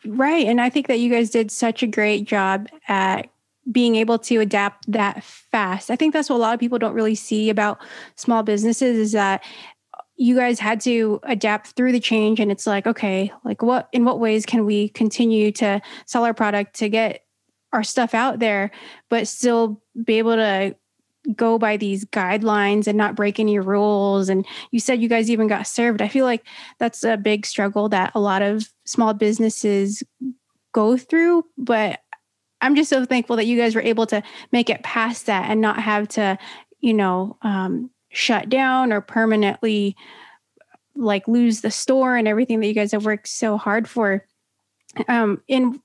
[0.05, 0.45] Right.
[0.45, 3.29] And i think that you guys did such a great job at
[3.71, 5.89] being able to adapt that fast.
[5.89, 7.81] I think that's what a lot of people don't really see about
[8.15, 9.41] small businesses is that
[10.17, 14.05] you guys had to adapt through the change and it's like okay like what in
[14.05, 17.25] what ways can we continue to sell our product to get
[17.73, 18.71] our stuff out there
[19.09, 20.75] but still be able to
[21.35, 24.29] go by these guidelines and not break any rules?
[24.29, 25.99] And you said you guys even got served.
[25.99, 26.45] I feel like
[26.77, 30.03] that's a big struggle that a lot of small businesses
[30.75, 32.01] go through but
[32.59, 35.61] i'm just so thankful that you guys were able to make it past that and
[35.61, 36.37] not have to
[36.81, 39.95] you know um, shut down or permanently
[40.95, 44.25] like lose the store and everything that you guys have worked so hard for.
[45.07, 45.81] Um in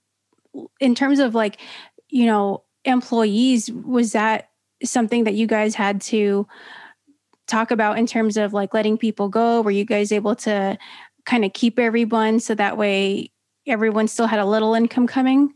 [0.78, 1.58] in terms of like
[2.08, 4.50] you know employees was that
[4.84, 6.46] something that you guys had to
[7.46, 9.60] talk about in terms of like letting people go?
[9.60, 10.78] Were you guys able to
[11.26, 13.30] kind of keep everyone so that way
[13.66, 15.52] everyone still had a little income coming?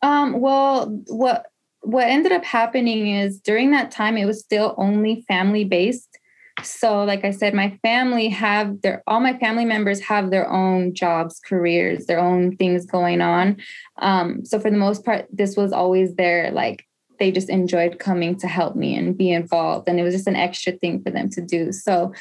[0.00, 1.46] Um well what
[1.82, 6.13] what ended up happening is during that time it was still only family based
[6.62, 10.94] so like i said my family have their all my family members have their own
[10.94, 13.56] jobs careers their own things going on.
[13.98, 16.86] Um, so for the most part this was always there like
[17.18, 20.36] they just enjoyed coming to help me and be involved and it was just an
[20.36, 21.72] extra thing for them to do.
[21.72, 22.12] So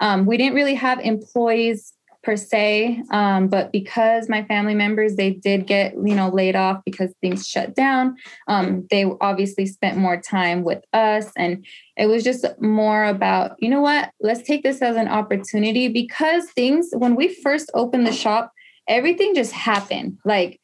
[0.00, 5.30] um, we didn't really have employees per se um, but because my family members they
[5.30, 8.16] did get you know laid off because things shut down
[8.48, 11.64] um, they obviously spent more time with us and
[11.96, 16.50] it was just more about you know what let's take this as an opportunity because
[16.52, 18.52] things when we first opened the shop
[18.88, 20.60] everything just happened like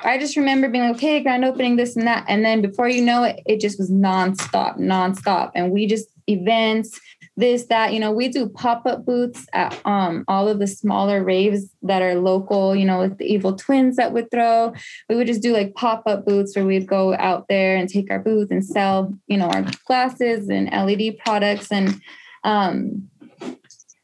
[0.00, 2.24] I just remember being like, okay, grand opening, this and that.
[2.28, 5.52] And then before you know it, it just was nonstop, nonstop.
[5.54, 7.00] And we just events,
[7.36, 11.68] this, that, you know, we do pop-up booths at um, all of the smaller raves
[11.82, 14.72] that are local, you know, with the evil twins that would throw.
[15.08, 18.20] We would just do like pop-up booths where we'd go out there and take our
[18.20, 21.72] booth and sell, you know, our glasses and LED products.
[21.72, 22.00] And
[22.44, 23.08] um,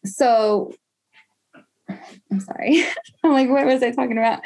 [0.04, 0.74] so
[2.30, 2.84] I'm sorry.
[3.24, 4.40] I'm like, what was I talking about?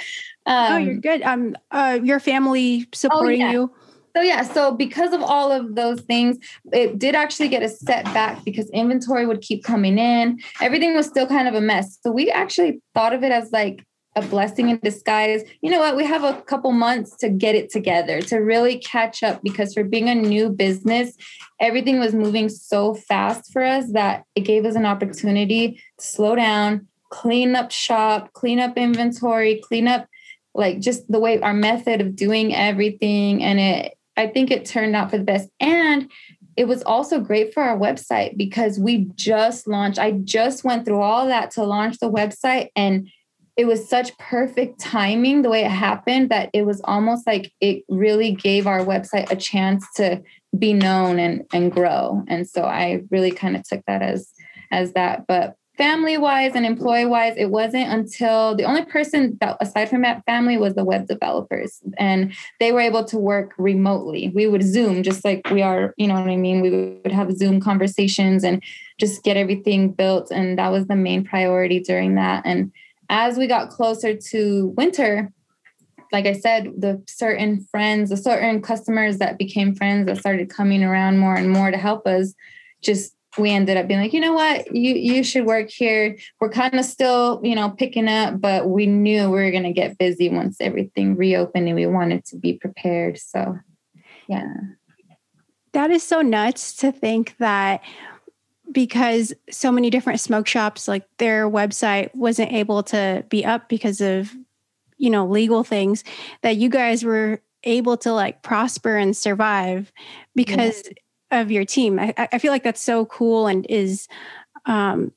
[0.46, 1.22] Um, oh, you're good.
[1.22, 3.52] Um, uh, your family supporting oh, yeah.
[3.52, 3.74] you.
[4.16, 6.38] So yeah, so because of all of those things,
[6.72, 10.38] it did actually get a setback because inventory would keep coming in.
[10.60, 11.98] Everything was still kind of a mess.
[12.00, 13.84] So we actually thought of it as like
[14.16, 15.42] a blessing in disguise.
[15.60, 15.96] You know what?
[15.96, 19.82] We have a couple months to get it together, to really catch up because for
[19.82, 21.16] being a new business,
[21.60, 26.36] everything was moving so fast for us that it gave us an opportunity to slow
[26.36, 30.06] down, clean up shop, clean up inventory, clean up
[30.54, 34.94] like just the way our method of doing everything and it I think it turned
[34.94, 35.48] out for the best.
[35.60, 36.10] And
[36.56, 41.00] it was also great for our website because we just launched, I just went through
[41.00, 42.68] all that to launch the website.
[42.76, 43.08] And
[43.56, 47.84] it was such perfect timing the way it happened that it was almost like it
[47.88, 50.22] really gave our website a chance to
[50.56, 52.22] be known and, and grow.
[52.28, 54.30] And so I really kind of took that as
[54.70, 55.26] as that.
[55.28, 60.02] But family wise and employee wise, it wasn't until the only person that, aside from
[60.02, 61.80] that family, was the web developers.
[61.98, 64.30] And they were able to work remotely.
[64.34, 66.60] We would Zoom just like we are, you know what I mean?
[66.60, 68.62] We would have Zoom conversations and
[68.98, 70.30] just get everything built.
[70.30, 72.42] And that was the main priority during that.
[72.44, 72.70] And
[73.08, 75.32] as we got closer to winter,
[76.12, 80.84] like I said, the certain friends, the certain customers that became friends that started coming
[80.84, 82.34] around more and more to help us
[82.82, 86.16] just we ended up being like, you know what, you you should work here.
[86.40, 89.72] We're kind of still, you know, picking up, but we knew we were going to
[89.72, 93.18] get busy once everything reopened, and we wanted to be prepared.
[93.18, 93.58] So,
[94.28, 94.54] yeah,
[95.72, 97.82] that is so nuts to think that
[98.70, 104.00] because so many different smoke shops, like their website wasn't able to be up because
[104.00, 104.32] of
[104.96, 106.04] you know legal things,
[106.42, 109.90] that you guys were able to like prosper and survive
[110.34, 110.92] because yeah
[111.34, 111.98] of your team.
[111.98, 114.08] I, I feel like that's so cool and is,
[114.66, 115.12] um,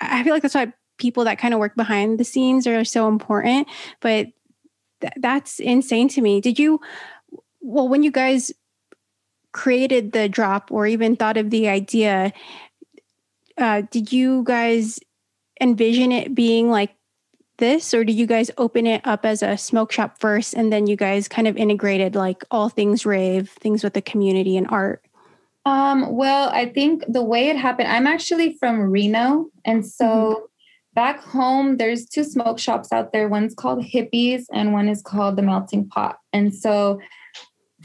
[0.00, 3.08] I feel like that's why people that kind of work behind the scenes are so
[3.08, 3.68] important.
[4.00, 4.28] But
[5.00, 6.40] th- that's insane to me.
[6.40, 6.80] Did you,
[7.60, 8.52] well, when you guys
[9.52, 12.32] created the drop or even thought of the idea,
[13.58, 14.98] uh, did you guys
[15.60, 16.94] envision it being like
[17.58, 20.86] this or do you guys open it up as a smoke shop first and then
[20.86, 25.04] you guys kind of integrated like all things rave things with the community and art
[25.64, 30.44] um, well i think the way it happened i'm actually from reno and so mm-hmm.
[30.94, 35.36] back home there's two smoke shops out there one's called hippies and one is called
[35.36, 36.98] the melting pot and so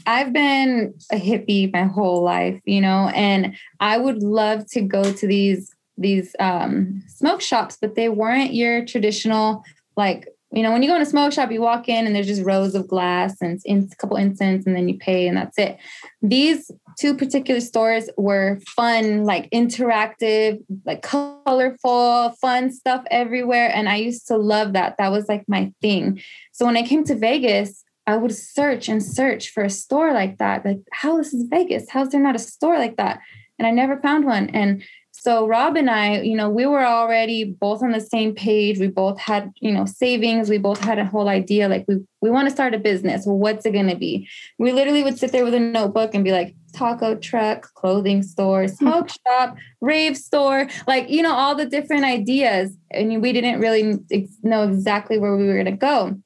[0.06, 5.12] I've been a hippie my whole life, you know, and I would love to go
[5.12, 9.64] to these these um, smoke shops, but they weren't your traditional
[9.96, 12.26] like you know when you go in a smoke shop you walk in and there's
[12.26, 15.76] just rows of glass and a couple incense and then you pay and that's it.
[16.22, 23.96] These two particular stores were fun like interactive like colorful fun stuff everywhere and i
[23.96, 24.96] used to love that.
[24.98, 26.20] That was like my thing.
[26.52, 30.38] So when i came to vegas i would search and search for a store like
[30.38, 30.64] that.
[30.64, 33.20] Like how this is vegas how's there not a store like that?
[33.58, 34.48] And i never found one.
[34.50, 34.82] And
[35.20, 38.78] so Rob and I, you know, we were already both on the same page.
[38.78, 40.48] We both had, you know, savings.
[40.48, 43.26] We both had a whole idea like we we want to start a business.
[43.26, 44.28] Well, what's it going to be?
[44.58, 48.62] We literally would sit there with a notebook and be like taco truck, clothing store,
[48.62, 48.74] hmm.
[48.74, 52.70] smoke shop, rave store, like, you know, all the different ideas.
[52.92, 53.98] And we didn't really
[54.42, 56.16] know exactly where we were going to go.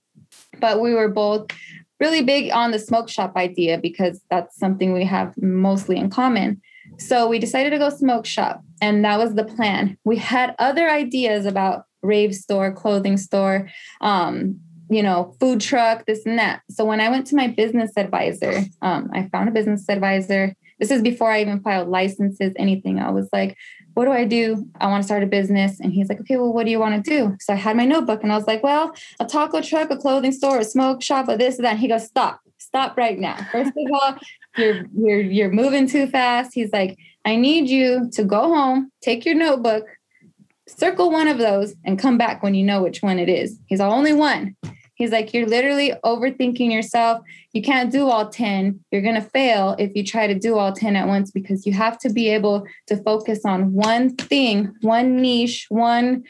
[0.60, 1.46] But we were both
[1.98, 6.60] really big on the smoke shop idea because that's something we have mostly in common.
[6.98, 9.98] So we decided to go smoke shop, and that was the plan.
[10.04, 13.68] We had other ideas about rave store, clothing store,
[14.00, 16.62] um, you know, food truck, this and that.
[16.70, 20.54] So when I went to my business advisor, um, I found a business advisor.
[20.78, 22.98] This is before I even filed licenses, anything.
[22.98, 23.56] I was like,
[23.94, 24.66] what do I do?
[24.80, 25.80] I want to start a business.
[25.80, 27.36] And he's like, okay, well, what do you want to do?
[27.40, 30.32] So I had my notebook and I was like, well, a taco truck, a clothing
[30.32, 31.72] store, a smoke shop, a this, and that.
[31.72, 33.36] And he goes, stop, stop right now.
[33.52, 34.16] First of all,
[34.56, 36.52] you're you're you're moving too fast.
[36.54, 39.86] He's like, I need you to go home, take your notebook,
[40.68, 43.58] circle one of those, and come back when you know which one it is.
[43.66, 44.56] He's the only one.
[44.94, 47.22] He's like, you're literally overthinking yourself.
[47.52, 48.78] You can't do all 10.
[48.92, 51.72] You're going to fail if you try to do all 10 at once because you
[51.72, 56.24] have to be able to focus on one thing, one niche, one,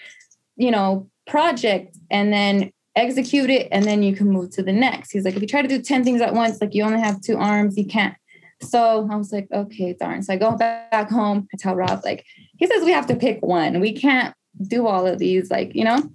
[0.56, 5.11] you know, project, and then execute it and then you can move to the next.
[5.12, 7.20] He's like, if you try to do 10 things at once, like you only have
[7.20, 8.14] two arms, you can't.
[8.61, 10.22] So I was like, okay, darn.
[10.22, 11.48] So I go back home.
[11.52, 12.24] I tell Rob, like,
[12.59, 13.81] he says we have to pick one.
[13.81, 14.35] We can't
[14.68, 16.11] do all of these, like, you know?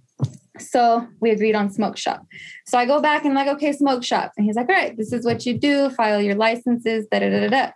[0.60, 2.26] So we agreed on smoke shop.
[2.66, 4.32] So I go back and like, okay, smoke shop.
[4.38, 7.30] And he's like, all right, this is what you do, file your licenses, da da
[7.30, 7.72] da da.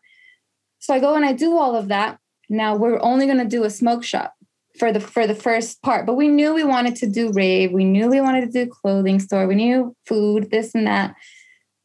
[0.79, 2.17] So I go and I do all of that.
[2.49, 4.33] Now we're only going to do a smoke shop
[4.81, 7.71] for the for the first part but we knew we wanted to do rave.
[7.71, 9.45] We knew we wanted to do clothing store.
[9.45, 11.13] We knew food this and that.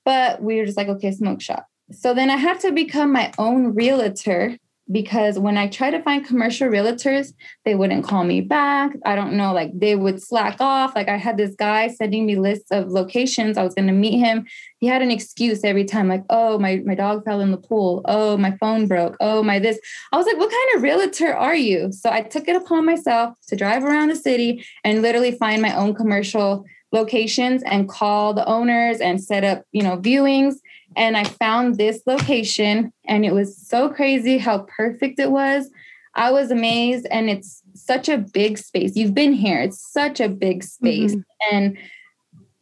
[0.07, 1.67] But we were just like okay smoke shop.
[1.93, 4.57] So then i had to become my own realtor
[4.91, 7.33] because when I try to find commercial realtors,
[7.65, 8.93] they wouldn't call me back.
[9.05, 10.95] I don't know, like they would slack off.
[10.95, 13.59] Like I had this guy sending me lists of locations.
[13.59, 14.47] I was going to meet him.
[14.79, 18.03] He had an excuse every time, like, oh, my, my dog fell in the pool.
[18.05, 19.17] Oh, my phone broke.
[19.21, 19.79] Oh, my this.
[20.13, 21.91] I was like, what kind of realtor are you?
[21.93, 25.75] So I took it upon myself to drive around the city and literally find my
[25.75, 30.57] own commercial locations and call the owners and set up, you know, viewings
[30.97, 35.71] and I found this location, and it was so crazy how perfect it was.
[36.15, 38.97] I was amazed, and it's such a big space.
[38.97, 41.15] You've been here, it's such a big space.
[41.15, 41.55] Mm-hmm.
[41.55, 41.79] And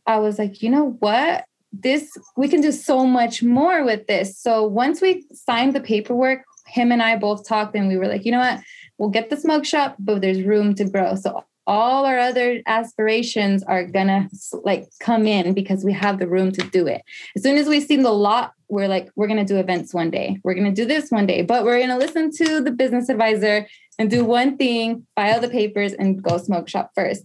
[0.07, 1.45] I was like, you know what?
[1.73, 4.39] This, we can do so much more with this.
[4.39, 8.25] So once we signed the paperwork, him and I both talked, and we were like,
[8.25, 8.61] you know what?
[8.99, 11.15] We'll get the smoke shop, but there's room to grow.
[11.15, 14.29] So all our other aspirations are gonna
[14.65, 17.03] like come in because we have the room to do it.
[17.37, 20.39] As soon as we see the lot, we're like, we're gonna do events one day.
[20.45, 23.67] We're gonna do this one day, but we're gonna listen to the business advisor
[23.99, 27.25] and do one thing, file the papers, and go smoke shop first.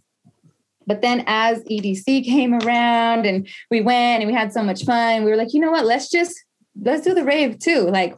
[0.87, 5.23] But then as EDC came around and we went and we had so much fun,
[5.23, 5.85] we were like, you know what?
[5.85, 6.35] Let's just
[6.81, 7.81] let's do the rave too.
[7.81, 8.15] Like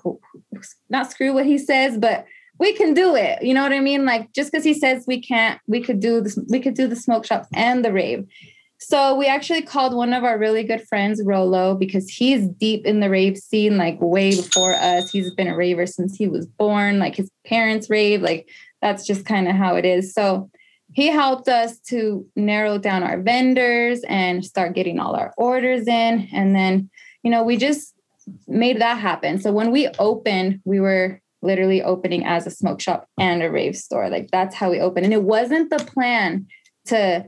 [0.89, 2.25] not screw what he says, but
[2.62, 3.41] we can do it.
[3.41, 4.06] You know what I mean?
[4.06, 6.95] Like just because he says we can't, we could do this, we could do the
[6.95, 8.28] smoke shop and the rave.
[8.78, 13.00] So we actually called one of our really good friends, Rolo, because he's deep in
[13.00, 15.10] the rave scene, like way before us.
[15.10, 18.47] He's been a raver since he was born, like his parents rave, like
[18.80, 20.14] that's just kind of how it is.
[20.14, 20.51] So
[20.93, 26.28] he helped us to narrow down our vendors and start getting all our orders in.
[26.32, 26.91] And then,
[27.24, 27.95] you know, we just
[28.47, 29.39] made that happen.
[29.39, 33.76] So when we opened, we were literally opening as a smoke shop and a rave
[33.76, 34.10] store.
[34.10, 35.06] Like that's how we opened.
[35.06, 36.48] And it wasn't the plan
[36.86, 37.26] to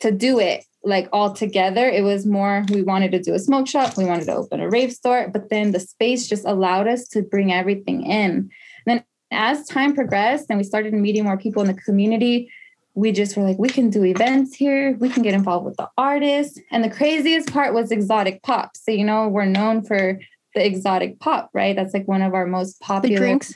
[0.00, 1.88] to do it like all together.
[1.88, 4.68] It was more we wanted to do a smoke shop, we wanted to open a
[4.68, 8.30] rave store, but then the space just allowed us to bring everything in.
[8.30, 8.50] And
[8.86, 12.50] then as time progressed and we started meeting more people in the community,
[12.94, 14.96] we just were like, we can do events here.
[14.98, 16.58] We can get involved with the artists.
[16.70, 18.76] And the craziest part was exotic pop.
[18.76, 20.18] So, you know, we're known for
[20.54, 21.74] the exotic pop, right?
[21.74, 23.54] That's like one of our most popular the drinks.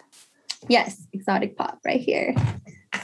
[0.68, 2.34] Yes, exotic pop right here.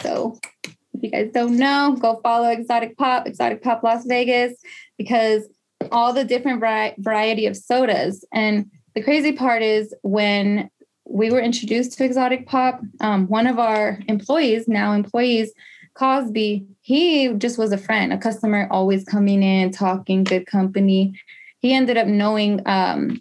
[0.01, 4.55] So if you guys don't know, go follow Exotic Pop, Exotic Pop Las Vegas,
[4.99, 5.49] because
[5.91, 8.25] all the different vari- variety of sodas.
[8.33, 10.71] And the crazy part is when
[11.05, 15.53] we were introduced to Exotic Pop, um, one of our employees, now employees,
[15.95, 21.19] Cosby, he just was a friend, a customer always coming in, talking, good company.
[21.59, 23.21] He ended up knowing um,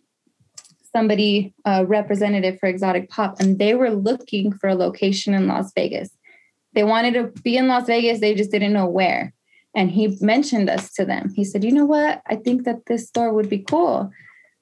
[0.96, 5.72] somebody, a representative for Exotic Pop, and they were looking for a location in Las
[5.74, 6.10] Vegas.
[6.74, 9.34] They wanted to be in Las Vegas, they just didn't know where.
[9.74, 11.32] And he mentioned us to them.
[11.34, 12.22] He said, You know what?
[12.28, 14.12] I think that this store would be cool.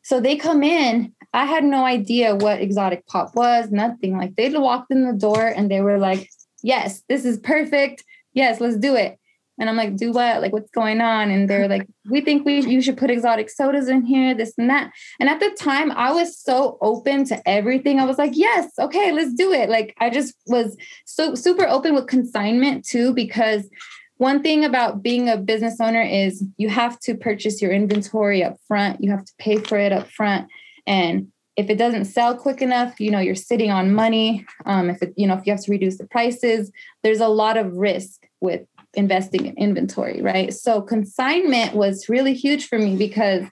[0.03, 1.13] So they come in.
[1.33, 4.17] I had no idea what exotic pop was, nothing.
[4.17, 6.29] Like they walked in the door and they were like,
[6.61, 8.03] Yes, this is perfect.
[8.33, 9.18] Yes, let's do it.
[9.59, 10.41] And I'm like, do what?
[10.41, 11.29] Like, what's going on?
[11.29, 14.69] And they're like, we think we you should put exotic sodas in here, this and
[14.69, 14.91] that.
[15.19, 17.99] And at the time, I was so open to everything.
[17.99, 19.69] I was like, yes, okay, let's do it.
[19.69, 23.69] Like, I just was so super open with consignment too, because
[24.17, 28.57] one thing about being a business owner is you have to purchase your inventory up
[28.67, 29.01] front.
[29.01, 30.49] You have to pay for it up front.
[30.85, 34.45] And if it doesn't sell quick enough, you know, you're sitting on money.
[34.65, 36.71] Um, if it, you know, if you have to reduce the prices,
[37.03, 38.61] there's a lot of risk with
[38.93, 40.53] investing in inventory, right?
[40.53, 43.45] So consignment was really huge for me because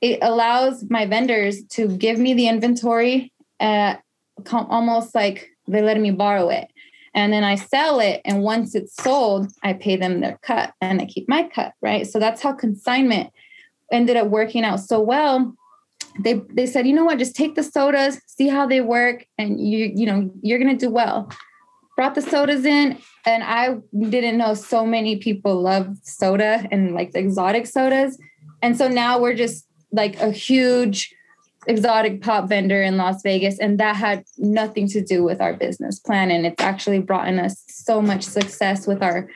[0.00, 4.02] it allows my vendors to give me the inventory uh, at
[4.46, 6.68] almost like they let me borrow it.
[7.14, 8.20] And then I sell it.
[8.24, 12.06] And once it's sold, I pay them their cut and I keep my cut, right?
[12.06, 13.30] So that's how consignment
[13.90, 15.54] ended up working out so well.
[16.20, 19.60] They they said, you know what, just take the sodas, see how they work, and
[19.60, 21.30] you, you know, you're gonna do well.
[21.98, 22.96] Brought the sodas in
[23.26, 23.78] and I
[24.08, 28.16] didn't know so many people love soda and like the exotic sodas.
[28.62, 31.12] And so now we're just like a huge
[31.66, 33.58] exotic pop vendor in Las Vegas.
[33.58, 36.30] And that had nothing to do with our business plan.
[36.30, 39.28] And it's actually brought in us so much success with our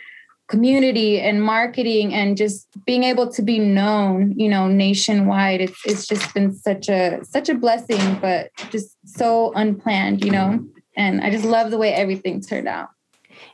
[0.46, 5.60] community and marketing and just being able to be known, you know, nationwide.
[5.60, 10.64] It's it's just been such a such a blessing, but just so unplanned, you know.
[10.96, 12.90] And I just love the way everything turned out.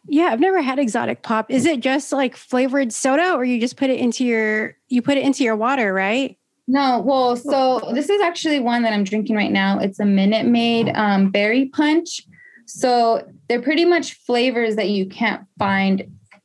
[0.07, 1.51] Yeah, I've never had exotic pop.
[1.51, 5.17] Is it just like flavored soda or you just put it into your you put
[5.17, 6.37] it into your water, right?
[6.67, 9.79] No, well, so this is actually one that I'm drinking right now.
[9.79, 12.27] It's a Minute Maid um, berry punch.
[12.67, 16.05] So they're pretty much flavors that you can't find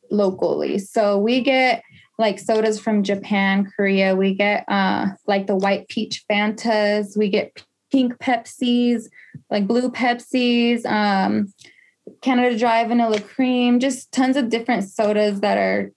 [0.09, 0.77] locally.
[0.77, 1.83] So we get
[2.17, 4.15] like sodas from Japan, Korea.
[4.15, 7.17] We get uh, like the white peach Fantas.
[7.17, 9.05] We get pink Pepsis,
[9.53, 10.85] like blue Pepsis.
[10.85, 11.53] Um,
[12.21, 15.91] Canada Dry vanilla cream, just tons of different sodas that are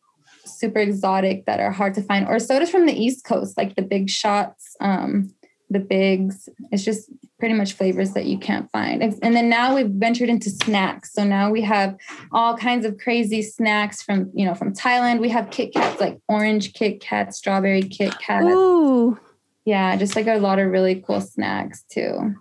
[0.45, 3.83] super exotic that are hard to find, or sodas from the East Coast, like the
[3.83, 5.35] big shots, um,
[5.69, 6.49] the bigs.
[6.71, 9.03] It's just pretty much flavors that you can't find.
[9.03, 11.13] And then now we've ventured into snacks.
[11.13, 11.97] So now we have
[12.33, 15.21] all kinds of crazy snacks from, you know, from Thailand.
[15.21, 18.45] We have Kit Kats like orange Kit Kat, strawberry Kit Kat.
[18.45, 19.19] Ooh.
[19.65, 22.37] Yeah, just like a lot of really cool snacks too.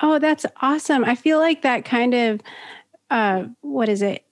[0.00, 1.04] Oh, that's awesome.
[1.04, 2.40] I feel like that kind of,
[3.10, 4.24] uh, what is it?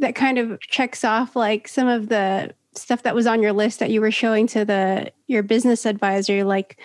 [0.00, 3.78] That kind of checks off like some of the stuff that was on your list
[3.78, 6.78] that you were showing to the your business advisor, like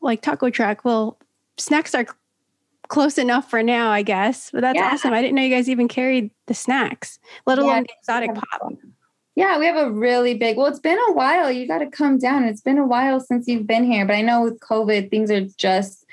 [0.00, 0.84] like taco truck.
[0.84, 1.18] Well,
[1.56, 2.06] snacks are
[2.88, 4.50] close enough for now, I guess.
[4.50, 4.90] But that's yeah.
[4.92, 5.12] awesome.
[5.12, 8.72] I didn't know you guys even carried the snacks, let alone yeah, the exotic pop.
[9.34, 10.56] Yeah, we have a really big.
[10.56, 11.50] Well, it's been a while.
[11.50, 12.44] You got to come down.
[12.44, 15.42] It's been a while since you've been here, but I know with COVID, things are
[15.42, 16.05] just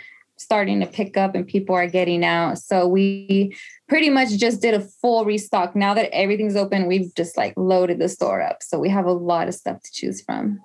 [0.43, 2.59] starting to pick up and people are getting out.
[2.59, 3.55] So we
[3.87, 5.75] pretty much just did a full restock.
[5.75, 8.61] Now that everything's open, we've just like loaded the store up.
[8.61, 10.59] So we have a lot of stuff to choose from.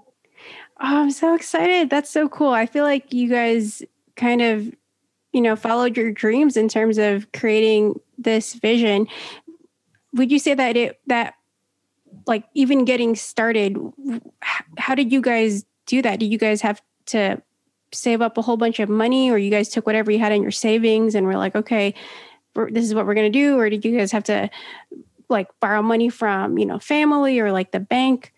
[0.81, 1.91] Oh, I'm so excited.
[1.91, 2.51] That's so cool.
[2.51, 3.83] I feel like you guys
[4.17, 4.73] kind of,
[5.33, 9.09] you know, followed your dreams in terms of creating this vision.
[10.15, 11.35] Would you say that it that
[12.27, 13.77] like even getting started,
[14.77, 16.21] how did you guys do that?
[16.21, 17.43] Did you guys have to
[17.93, 20.43] save up a whole bunch of money or you guys took whatever you had in
[20.43, 21.95] your savings and were like okay
[22.71, 24.51] this is what we're going to do or did you guys have to
[25.29, 28.33] like borrow money from you know family or like the bank?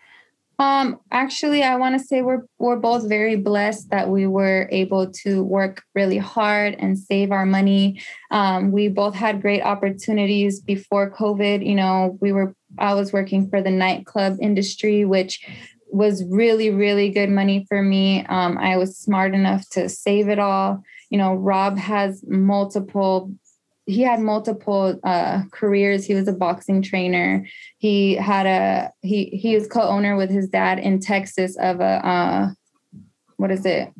[0.59, 5.11] Um actually i want to say we're we're both very blessed that we were able
[5.23, 8.03] to work really hard and save our money.
[8.31, 13.49] Um, we both had great opportunities before covid you know we were i was working
[13.49, 15.41] for the nightclub industry which
[15.93, 18.25] was really, really good money for me.
[18.27, 20.83] Um, I was smart enough to save it all.
[21.11, 23.33] You know, Rob has multiple,
[23.87, 26.05] he had multiple uh, careers.
[26.05, 27.47] He was a boxing trainer.
[27.79, 32.51] He had a he he was co-owner with his dad in Texas of a uh,
[33.37, 33.93] what is it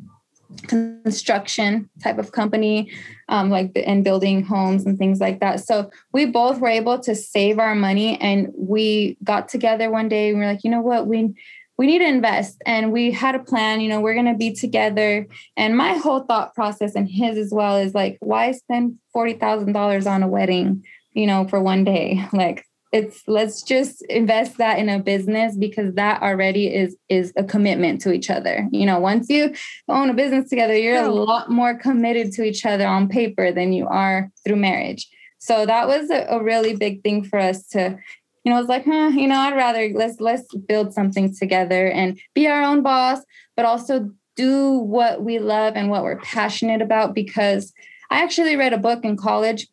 [0.67, 2.91] construction type of company,
[3.29, 5.61] um, like and building homes and things like that.
[5.61, 10.29] So we both were able to save our money, and we got together one day.
[10.29, 11.33] and we are like, you know what, we
[11.81, 13.81] we need to invest, and we had a plan.
[13.81, 15.25] You know, we're gonna be together.
[15.57, 19.73] And my whole thought process and his as well is like, why spend forty thousand
[19.73, 20.85] dollars on a wedding?
[21.13, 25.95] You know, for one day, like it's let's just invest that in a business because
[25.95, 29.53] that already is is a commitment to each other you know once you
[29.87, 33.71] own a business together you're a lot more committed to each other on paper than
[33.71, 35.07] you are through marriage
[35.39, 37.97] so that was a, a really big thing for us to
[38.43, 42.19] you know it's like huh, you know i'd rather let's let's build something together and
[42.33, 43.19] be our own boss
[43.55, 47.73] but also do what we love and what we're passionate about because
[48.09, 49.67] i actually read a book in college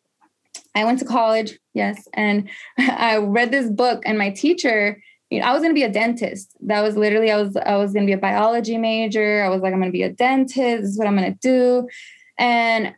[0.75, 5.45] I went to college, yes, and I read this book, and my teacher, you know,
[5.45, 6.55] I was going to be a dentist.
[6.61, 9.43] That was literally I was I was going to be a biology major.
[9.43, 10.55] I was like, I'm going to be a dentist.
[10.81, 11.87] This is what I'm going to do,
[12.37, 12.95] and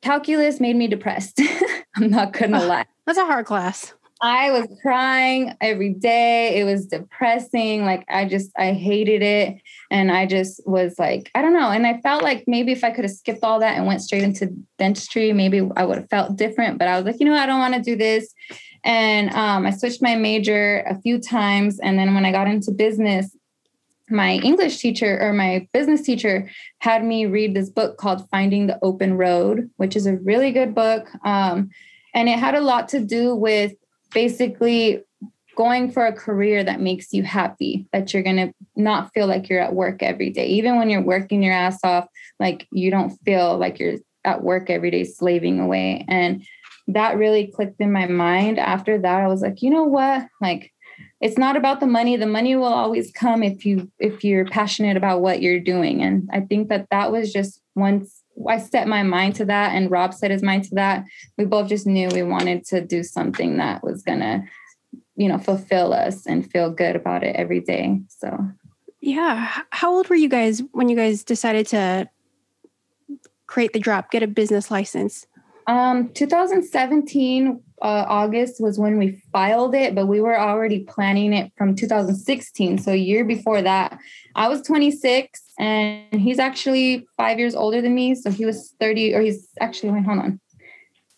[0.00, 1.40] calculus made me depressed.
[1.96, 2.86] I'm not going to lie.
[3.06, 3.94] That's a hard class.
[4.24, 6.60] I was crying every day.
[6.60, 7.84] It was depressing.
[7.84, 9.60] Like I just I hated it.
[9.90, 11.70] And I just was like I don't know.
[11.70, 14.22] And I felt like maybe if I could have skipped all that and went straight
[14.22, 16.78] into dentistry maybe I would have felt different.
[16.78, 18.32] But I was like you know I don't want to do this.
[18.84, 21.80] And um, I switched my major a few times.
[21.80, 23.36] And then when I got into business
[24.08, 26.48] my English teacher or my business teacher
[26.80, 30.76] had me read this book called Finding the Open Road which is a really good
[30.76, 31.08] book.
[31.24, 31.70] Um,
[32.14, 33.72] and it had a lot to do with
[34.14, 35.02] basically
[35.56, 39.48] going for a career that makes you happy that you're going to not feel like
[39.48, 40.46] you're at work every day.
[40.46, 42.06] Even when you're working your ass off
[42.40, 46.04] like you don't feel like you're at work every day slaving away.
[46.08, 46.44] And
[46.88, 48.58] that really clicked in my mind.
[48.58, 50.26] After that i was like you know what?
[50.40, 50.72] Like
[51.20, 52.16] it's not about the money.
[52.16, 56.02] The money will always come if you if you're passionate about what you're doing.
[56.02, 59.90] And i think that that was just once I set my mind to that and
[59.90, 61.04] Rob set his mind to that.
[61.38, 64.42] We both just knew we wanted to do something that was going to,
[65.16, 68.00] you know, fulfill us and feel good about it every day.
[68.08, 68.38] So,
[69.00, 69.62] yeah.
[69.70, 72.08] How old were you guys when you guys decided to
[73.46, 75.26] create the drop, get a business license?
[75.66, 81.52] Um, 2017 uh, August was when we filed it, but we were already planning it
[81.56, 82.78] from 2016.
[82.78, 83.98] So a year before that,
[84.36, 88.14] I was 26 and he's actually five years older than me.
[88.14, 90.40] So he was 30, or he's actually, wait, hold on.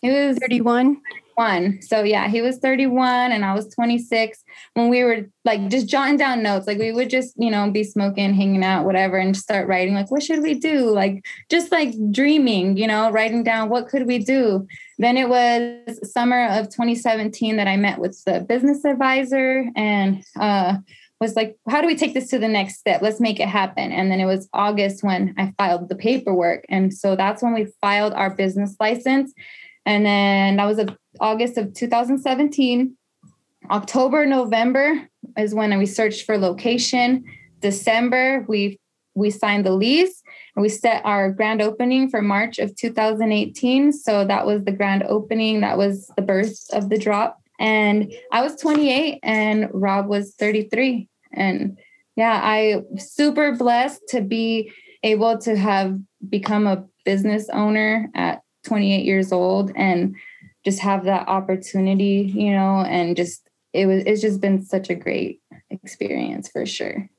[0.01, 1.01] He was 31
[1.35, 1.81] one.
[1.81, 6.17] So yeah, he was 31 and I was 26 when we were like just jotting
[6.17, 6.67] down notes.
[6.67, 10.11] Like we would just, you know, be smoking, hanging out, whatever, and start writing, like,
[10.11, 10.89] what should we do?
[10.89, 14.67] Like just like dreaming, you know, writing down what could we do.
[14.97, 20.77] Then it was summer of 2017 that I met with the business advisor and uh
[21.19, 23.01] was like, how do we take this to the next step?
[23.01, 23.91] Let's make it happen.
[23.91, 26.65] And then it was August when I filed the paperwork.
[26.69, 29.33] And so that's when we filed our business license.
[29.85, 30.89] And then that was of
[31.19, 32.97] August of 2017.
[33.71, 35.07] October, November
[35.37, 37.23] is when we searched for location.
[37.61, 38.79] December, we
[39.15, 40.21] we signed the lease
[40.55, 43.93] and we set our grand opening for March of 2018.
[43.93, 45.61] So that was the grand opening.
[45.61, 47.41] That was the birth of the drop.
[47.59, 51.07] And I was 28 and Rob was 33.
[51.33, 51.77] And
[52.15, 54.71] yeah, I super blessed to be
[55.03, 60.15] able to have become a business owner at 28 years old and
[60.63, 64.95] just have that opportunity, you know, and just it was it's just been such a
[64.95, 67.09] great experience for sure.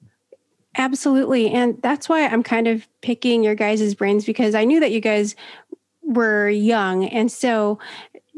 [0.78, 1.50] Absolutely.
[1.50, 5.00] And that's why I'm kind of picking your guys' brains because I knew that you
[5.00, 5.34] guys
[6.02, 7.06] were young.
[7.06, 7.78] And so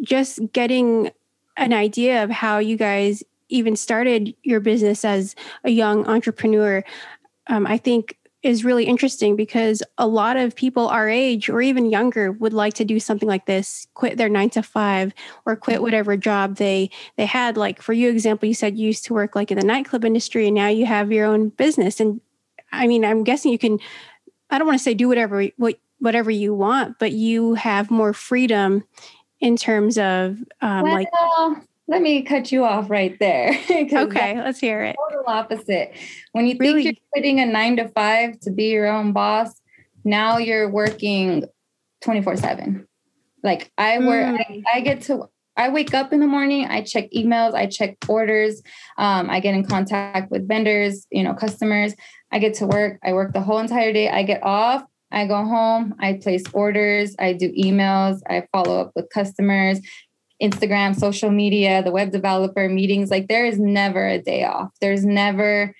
[0.03, 1.11] just getting
[1.59, 5.35] an idea of how you guys even started your business as
[5.65, 6.85] a young entrepreneur,
[7.49, 11.91] um, I think is really interesting because a lot of people our age or even
[11.91, 15.13] younger would like to do something like this quit their 9 to 5
[15.45, 17.57] or quit whatever job they they had.
[17.57, 20.47] Like for you example you said you used to work like in the nightclub industry
[20.47, 21.99] and now you have your own business.
[21.99, 22.21] And
[22.73, 23.79] i mean i'm guessing you can
[24.51, 28.13] i don't want to say do whatever what whatever you want but you have more
[28.13, 28.85] freedom
[29.41, 31.09] in terms of um, well, like
[31.89, 33.59] let me cut you off right there.
[33.71, 34.97] okay, let's hear it.
[35.11, 35.95] Total opposite.
[36.33, 36.85] When you really?
[36.85, 39.61] think you're quitting a nine to five to be your own boss,
[40.05, 41.45] now you're working
[42.03, 42.87] 24 7.
[43.43, 44.39] Like I work, mm.
[44.39, 47.97] I, I, get to, I wake up in the morning, I check emails, I check
[48.09, 48.61] orders,
[48.99, 51.95] um, I get in contact with vendors, you know, customers.
[52.31, 54.11] I get to work, I work the whole entire day.
[54.11, 58.93] I get off, I go home, I place orders, I do emails, I follow up
[58.95, 59.81] with customers,
[60.43, 63.11] Instagram, social media, the web developer meetings.
[63.11, 64.71] Like there is never a day off.
[64.81, 65.75] There's never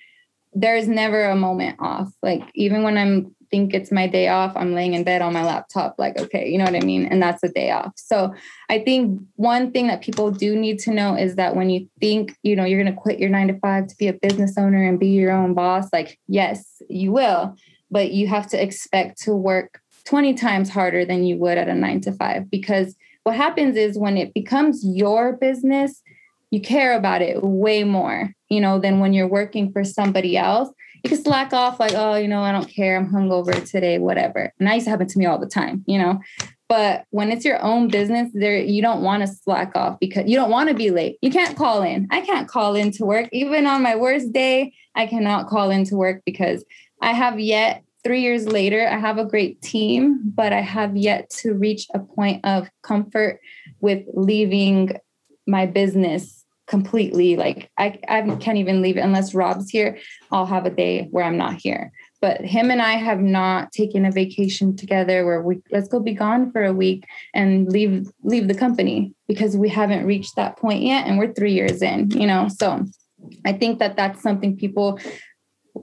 [0.53, 2.11] there's never a moment off.
[2.23, 5.43] Like even when I'm think it's my day off, I'm laying in bed on my
[5.43, 7.05] laptop, like, okay, you know what I mean?
[7.05, 7.93] And that's a day off.
[7.95, 8.33] So
[8.69, 12.35] I think one thing that people do need to know is that when you think,
[12.43, 14.83] you know, you're going to quit your nine to five to be a business owner
[14.83, 17.55] and be your own boss, like, yes, you will,
[17.91, 21.75] but you have to expect to work 20 times harder than you would at a
[21.75, 26.01] nine to five because what happens is when it becomes your business,
[26.51, 30.69] you care about it way more, you know, than when you're working for somebody else.
[31.03, 32.97] You can slack off like, oh, you know, I don't care.
[32.97, 34.51] I'm hungover today, whatever.
[34.59, 36.19] And that used to happen to me all the time, you know.
[36.67, 40.35] But when it's your own business, there you don't want to slack off because you
[40.35, 41.17] don't want to be late.
[41.21, 42.07] You can't call in.
[42.11, 43.29] I can't call in to work.
[43.31, 46.63] Even on my worst day, I cannot call in to work because
[47.01, 51.29] I have yet three years later, I have a great team, but I have yet
[51.41, 53.39] to reach a point of comfort
[53.81, 54.97] with leaving
[55.47, 57.35] my business completely.
[57.35, 59.97] Like I, I can't even leave it unless Rob's here.
[60.31, 61.91] I'll have a day where I'm not here.
[62.21, 66.13] But him and I have not taken a vacation together where we let's go be
[66.13, 70.83] gone for a week and leave leave the company because we haven't reached that point
[70.83, 72.49] yet and we're 3 years in, you know.
[72.49, 72.85] So
[73.45, 74.99] I think that that's something people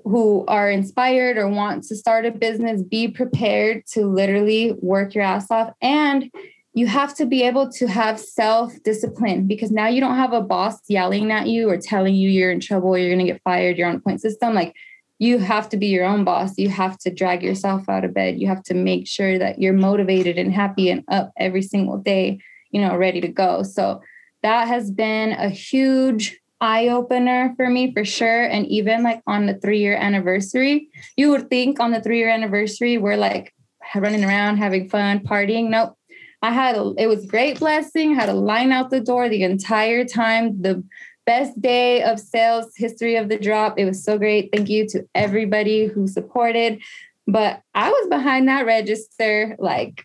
[0.04, 5.24] who are inspired or want to start a business, be prepared to literally work your
[5.24, 5.72] ass off.
[5.80, 6.30] And
[6.72, 10.42] you have to be able to have self discipline because now you don't have a
[10.42, 13.78] boss yelling at you or telling you you're in trouble, you're going to get fired,
[13.78, 14.52] you're on a point system.
[14.52, 14.74] Like
[15.18, 16.58] you have to be your own boss.
[16.58, 18.38] You have to drag yourself out of bed.
[18.38, 22.40] You have to make sure that you're motivated and happy and up every single day,
[22.70, 23.62] you know, ready to go.
[23.62, 24.02] So
[24.42, 28.44] that has been a huge eye opener for me for sure.
[28.44, 32.30] And even like on the three year anniversary, you would think on the three year
[32.30, 33.52] anniversary, we're like
[33.94, 35.68] running around, having fun, partying.
[35.68, 35.96] Nope.
[36.42, 40.04] I had a, it was great blessing, had a line out the door the entire
[40.04, 40.60] time.
[40.60, 40.84] The
[41.26, 43.78] best day of sales history of the drop.
[43.78, 44.50] It was so great.
[44.52, 46.80] Thank you to everybody who supported.
[47.26, 50.04] But I was behind that register, like,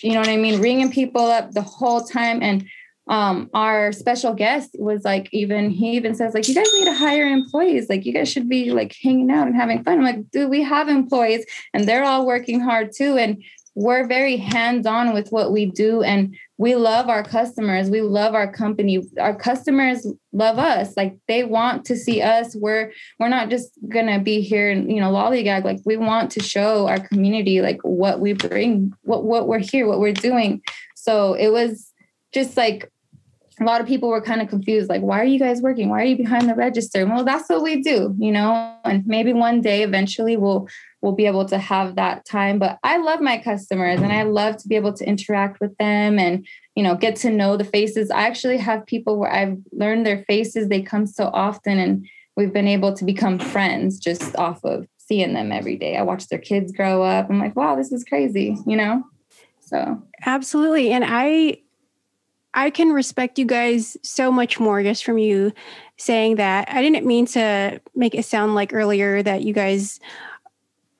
[0.00, 0.60] you know what I mean?
[0.60, 2.40] Ringing people up the whole time.
[2.42, 2.68] And
[3.08, 6.94] um our special guest was like even he even says like you guys need to
[6.94, 7.88] hire employees.
[7.88, 9.98] Like you guys should be like hanging out and having fun.
[9.98, 11.44] I'm like dude we have employees
[11.74, 13.42] and they're all working hard too and
[13.74, 17.90] we're very hands on with what we do and we love our customers.
[17.90, 19.02] We love our company.
[19.18, 20.96] Our customers love us.
[20.96, 22.54] Like they want to see us.
[22.54, 25.64] We're we're not just gonna be here and you know lollygag.
[25.64, 29.88] Like we want to show our community like what we bring what what we're here
[29.88, 30.62] what we're doing.
[30.94, 31.92] So it was
[32.32, 32.91] just like
[33.62, 35.88] a lot of people were kind of confused like why are you guys working?
[35.88, 37.06] Why are you behind the register?
[37.06, 40.68] Well that's what we do you know and maybe one day eventually we'll
[41.00, 44.56] we'll be able to have that time but i love my customers and i love
[44.56, 48.10] to be able to interact with them and you know get to know the faces.
[48.10, 52.06] I actually have people where i've learned their faces they come so often and
[52.36, 55.96] we've been able to become friends just off of seeing them every day.
[55.96, 57.28] I watch their kids grow up.
[57.28, 59.04] I'm like wow this is crazy you know?
[59.60, 60.02] So.
[60.26, 61.58] Absolutely and i
[62.54, 65.52] I can respect you guys so much more just from you
[65.96, 66.68] saying that.
[66.70, 70.00] I didn't mean to make it sound like earlier that you guys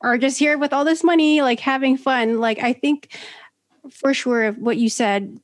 [0.00, 2.40] are just here with all this money, like having fun.
[2.40, 3.16] Like, I think
[3.90, 5.38] for sure what you said,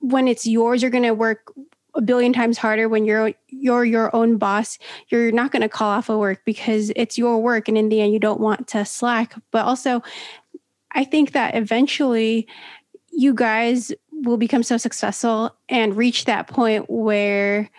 [0.00, 1.52] when it's yours, you're going to work
[1.94, 4.78] a billion times harder when you're you're your own boss
[5.08, 8.00] you're not going to call off of work because it's your work and in the
[8.00, 10.00] end you don't want to slack but also
[10.92, 12.46] i think that eventually
[13.10, 13.92] you guys
[14.22, 17.70] will become so successful and reach that point where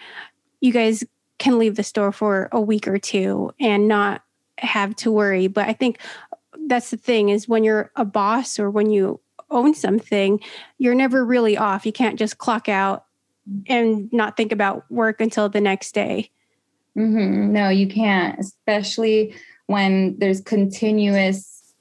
[0.60, 1.04] you guys
[1.40, 4.24] can leave the store for a week or two and not
[4.58, 5.48] have to worry.
[5.48, 6.00] But I think
[6.68, 9.20] that's the thing is when you're a boss or when you
[9.50, 10.40] own something,
[10.78, 11.86] you're never really off.
[11.86, 13.06] You can't just clock out
[13.68, 16.30] and not think about work until the next day.
[16.98, 17.52] Mm-hmm.
[17.52, 19.34] No, you can't, especially
[19.68, 21.74] when there's continuous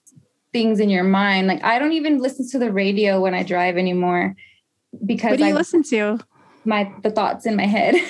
[0.53, 1.47] things in your mind.
[1.47, 4.35] Like I don't even listen to the radio when I drive anymore
[5.05, 6.19] because what do you I, listen to?
[6.65, 7.95] My the thoughts in my head.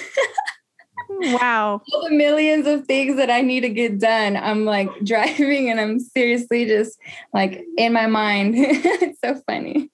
[1.10, 1.82] wow.
[1.92, 4.36] All the millions of things that I need to get done.
[4.36, 6.98] I'm like driving and I'm seriously just
[7.32, 8.54] like in my mind.
[8.56, 9.90] it's so funny.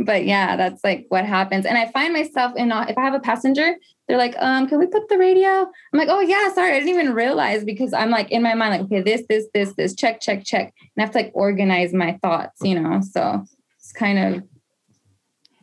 [0.00, 1.66] But yeah, that's like what happens.
[1.66, 3.76] And I find myself in if I have a passenger,
[4.08, 5.48] they're like, um, can we put the radio?
[5.48, 8.72] I'm like, oh yeah, sorry, I didn't even realize because I'm like in my mind,
[8.72, 10.74] like, okay, this, this, this, this, check, check, check.
[10.80, 13.00] And I have to like organize my thoughts, you know.
[13.00, 13.44] So
[13.78, 14.42] it's kind of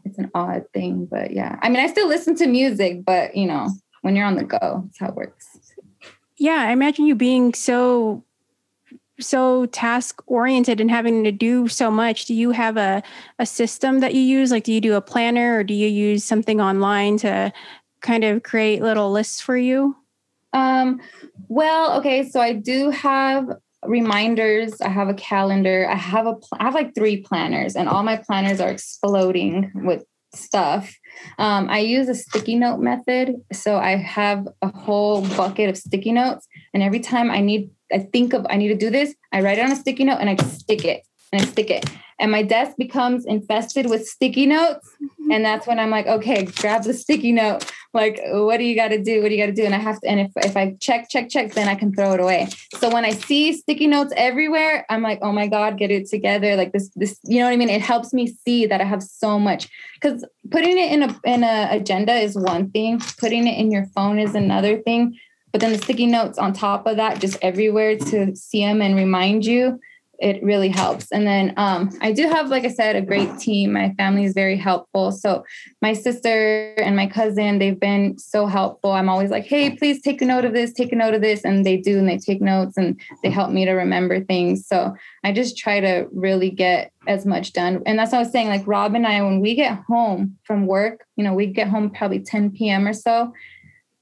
[0.05, 1.57] it's an odd thing, but yeah.
[1.61, 3.69] I mean, I still listen to music, but you know,
[4.01, 5.47] when you're on the go, that's how it works.
[6.37, 8.23] Yeah, I imagine you being so
[9.19, 13.03] so task oriented and having to do so much, do you have a,
[13.37, 14.51] a system that you use?
[14.51, 17.51] Like, do you do a planner or do you use something online to
[18.01, 19.95] kind of create little lists for you?
[20.53, 21.01] Um,
[21.47, 23.49] well, okay, so I do have
[23.89, 24.79] reminders.
[24.81, 25.87] I have a calendar.
[25.89, 30.05] I have a I have like three planners, and all my planners are exploding with
[30.33, 30.93] stuff.
[31.39, 33.35] Um, I use a sticky note method.
[33.51, 36.47] So I have a whole bucket of sticky notes.
[36.73, 39.57] And every time I need, I think of, I need to do this, I write
[39.57, 41.01] it on a sticky note and I stick it
[41.31, 41.85] and I stick it
[42.19, 44.89] and my desk becomes infested with sticky notes.
[45.01, 45.31] Mm-hmm.
[45.31, 47.71] And that's when I'm like, okay, grab the sticky note.
[47.93, 49.21] Like, what do you got to do?
[49.21, 49.63] What do you got to do?
[49.63, 52.13] And I have to, and if, if I check, check, check, then I can throw
[52.13, 52.49] it away.
[52.77, 56.55] So when I see sticky notes everywhere, I'm like, oh my God, get it together.
[56.55, 57.69] Like this, this, you know what I mean?
[57.69, 59.69] It helps me see that I have so much
[59.99, 63.01] because putting it in a, in a agenda is one thing.
[63.17, 65.17] Putting it in your phone is another thing.
[65.51, 68.95] But then the sticky notes on top of that, just everywhere to see them and
[68.95, 69.79] remind you
[70.19, 71.11] it really helps.
[71.11, 73.73] And then um, I do have, like I said, a great team.
[73.73, 75.11] My family is very helpful.
[75.11, 75.45] So
[75.81, 78.91] my sister and my cousin, they've been so helpful.
[78.91, 81.45] I'm always like, hey, please take a note of this, take a note of this.
[81.45, 84.67] And they do, and they take notes and they help me to remember things.
[84.67, 84.93] So
[85.23, 87.81] I just try to really get as much done.
[87.85, 88.49] And that's what I was saying.
[88.49, 91.89] Like Rob and I, when we get home from work, you know, we get home
[91.91, 92.87] probably 10 p.m.
[92.87, 93.31] or so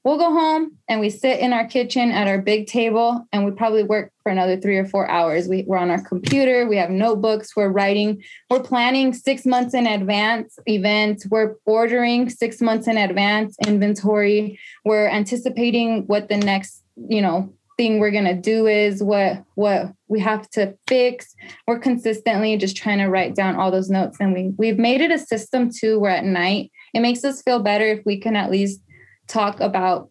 [0.08, 3.50] we'll go home and we sit in our kitchen at our big table and we
[3.50, 5.48] probably work for another three or four hours.
[5.48, 9.86] We, we're on our computer, we have notebooks, we're writing, we're planning six months in
[9.86, 17.20] advance events, we're ordering six months in advance inventory, we're anticipating what the next, you
[17.20, 21.36] know, thing we're going to do is what what we have to fix.
[21.66, 25.12] We're consistently just trying to write down all those notes and we we've made it
[25.12, 28.50] a system too where at night it makes us feel better if we can at
[28.50, 28.80] least
[29.28, 30.10] talk about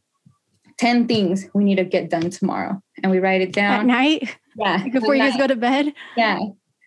[0.77, 2.81] 10 things we need to get done tomorrow.
[3.01, 3.81] And we write it down.
[3.81, 4.37] At night?
[4.55, 4.87] Yeah.
[4.91, 5.93] Before you guys go to bed?
[6.15, 6.39] Yeah.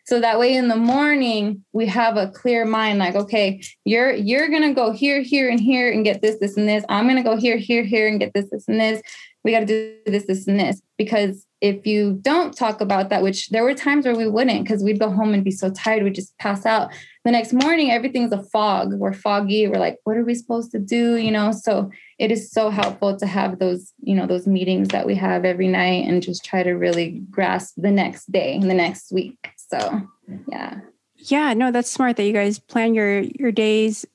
[0.07, 4.49] So that way in the morning we have a clear mind, like, okay, you're you're
[4.49, 6.85] gonna go here, here, and here and get this, this, and this.
[6.89, 9.03] I'm gonna go here, here, here, and get this, this, and this.
[9.45, 10.83] We gotta do this, this, and this.
[10.99, 14.83] Because if you don't talk about that, which there were times where we wouldn't, because
[14.83, 16.91] we'd go home and be so tired, we'd just pass out.
[17.25, 18.95] The next morning everything's a fog.
[18.95, 19.69] We're foggy.
[19.69, 21.17] We're like what are we supposed to do?
[21.17, 21.53] You know?
[21.53, 25.45] So it is so helpful to have those you know those meetings that we have
[25.45, 29.51] every night and just try to really grasp the next day and the next week.
[29.57, 30.09] So
[30.49, 30.81] yeah.
[31.17, 34.07] Yeah no that's smart that you guys plan your your days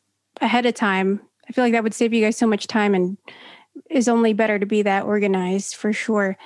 [0.41, 1.21] ahead of time.
[1.47, 3.17] I feel like that would save you guys so much time and
[3.91, 6.37] is only better to be that organized for sure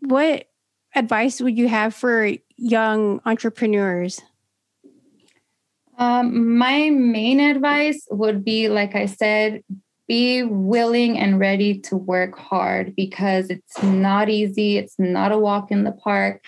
[0.00, 0.46] what
[0.94, 4.20] advice would you have for young entrepreneurs
[6.00, 9.62] um, my main advice would be, like I said,
[10.08, 14.78] be willing and ready to work hard because it's not easy.
[14.78, 16.42] It's not a walk in the park.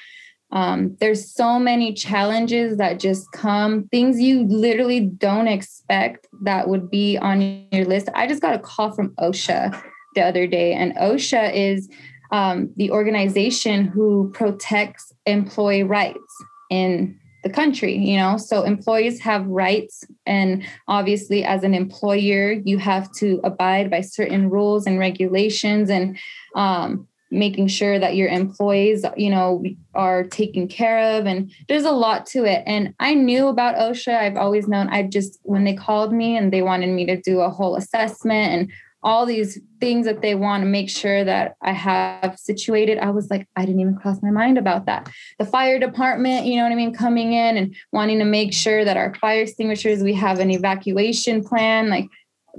[0.53, 6.91] Um, there's so many challenges that just come, things you literally don't expect that would
[6.91, 8.09] be on your list.
[8.15, 9.83] I just got a call from OSHA
[10.15, 11.91] the other day, and OSHA is
[12.33, 18.37] um, the organization who protects employee rights in the country you know?
[18.37, 24.51] So employees have rights and obviously as an employer you have to abide by certain
[24.51, 26.19] rules and regulations and
[26.55, 29.65] um, making sure that your employees you know
[29.95, 32.63] are taken care of and there's a lot to it.
[32.67, 34.15] And i knew about osha.
[34.15, 34.89] I've always known.
[34.89, 38.53] I just when they called me and they wanted me to do a whole assessment
[38.53, 38.73] and
[39.03, 42.99] all these things that they want to make sure that I have situated.
[42.99, 45.11] I was like, I didn't even cross my mind about that.
[45.39, 48.85] The fire department, you know what I mean, coming in and wanting to make sure
[48.85, 52.07] that our fire extinguishers, we have an evacuation plan, like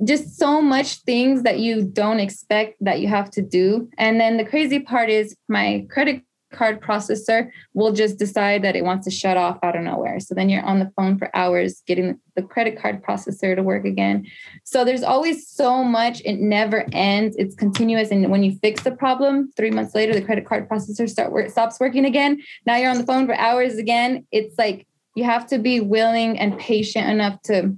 [0.03, 3.89] just so much things that you don't expect that you have to do.
[3.97, 6.23] And then the crazy part is my credit
[6.53, 10.19] card processor will just decide that it wants to shut off out of nowhere.
[10.19, 13.85] So then you're on the phone for hours getting the credit card processor to work
[13.85, 14.25] again.
[14.63, 17.35] So there's always so much, it never ends.
[17.37, 18.11] It's continuous.
[18.11, 21.49] And when you fix the problem, three months later, the credit card processor start work,
[21.49, 22.41] stops working again.
[22.65, 24.25] Now you're on the phone for hours again.
[24.31, 27.75] It's like you have to be willing and patient enough to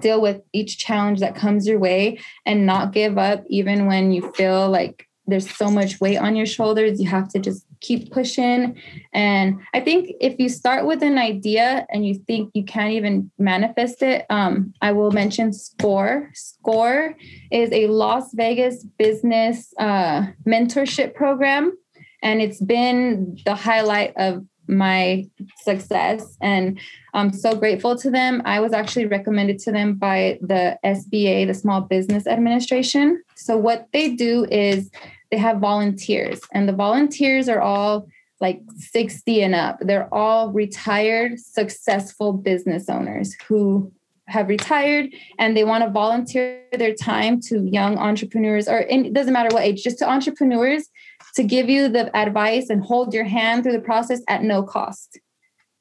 [0.00, 4.30] deal with each challenge that comes your way and not give up even when you
[4.32, 7.00] feel like there's so much weight on your shoulders.
[7.00, 8.80] You have to just keep pushing.
[9.12, 13.30] And I think if you start with an idea and you think you can't even
[13.38, 16.30] manifest it, um, I will mention SCORE.
[16.34, 17.14] SCORE
[17.50, 21.76] is a Las Vegas business uh, mentorship program.
[22.22, 25.26] And it's been the highlight of my
[25.62, 26.78] success and
[27.14, 28.42] I'm so grateful to them.
[28.44, 33.22] I was actually recommended to them by the SBA, the Small Business Administration.
[33.34, 34.90] So what they do is
[35.30, 38.08] they have volunteers and the volunteers are all
[38.40, 39.78] like 60 and up.
[39.80, 43.92] They're all retired, successful business owners who
[44.28, 45.08] have retired
[45.38, 49.64] and they want to volunteer their time to young entrepreneurs or it doesn't matter what
[49.64, 50.88] age, just to entrepreneurs
[51.34, 55.18] to give you the advice and hold your hand through the process at no cost.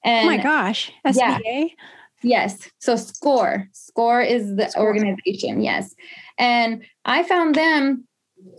[0.03, 1.15] And oh my gosh, SBA?
[1.15, 1.65] Yeah,
[2.23, 2.69] yes.
[2.79, 4.85] So SCORE, SCORE is the SCORE.
[4.85, 5.61] organization.
[5.61, 5.93] Yes.
[6.37, 8.07] And I found them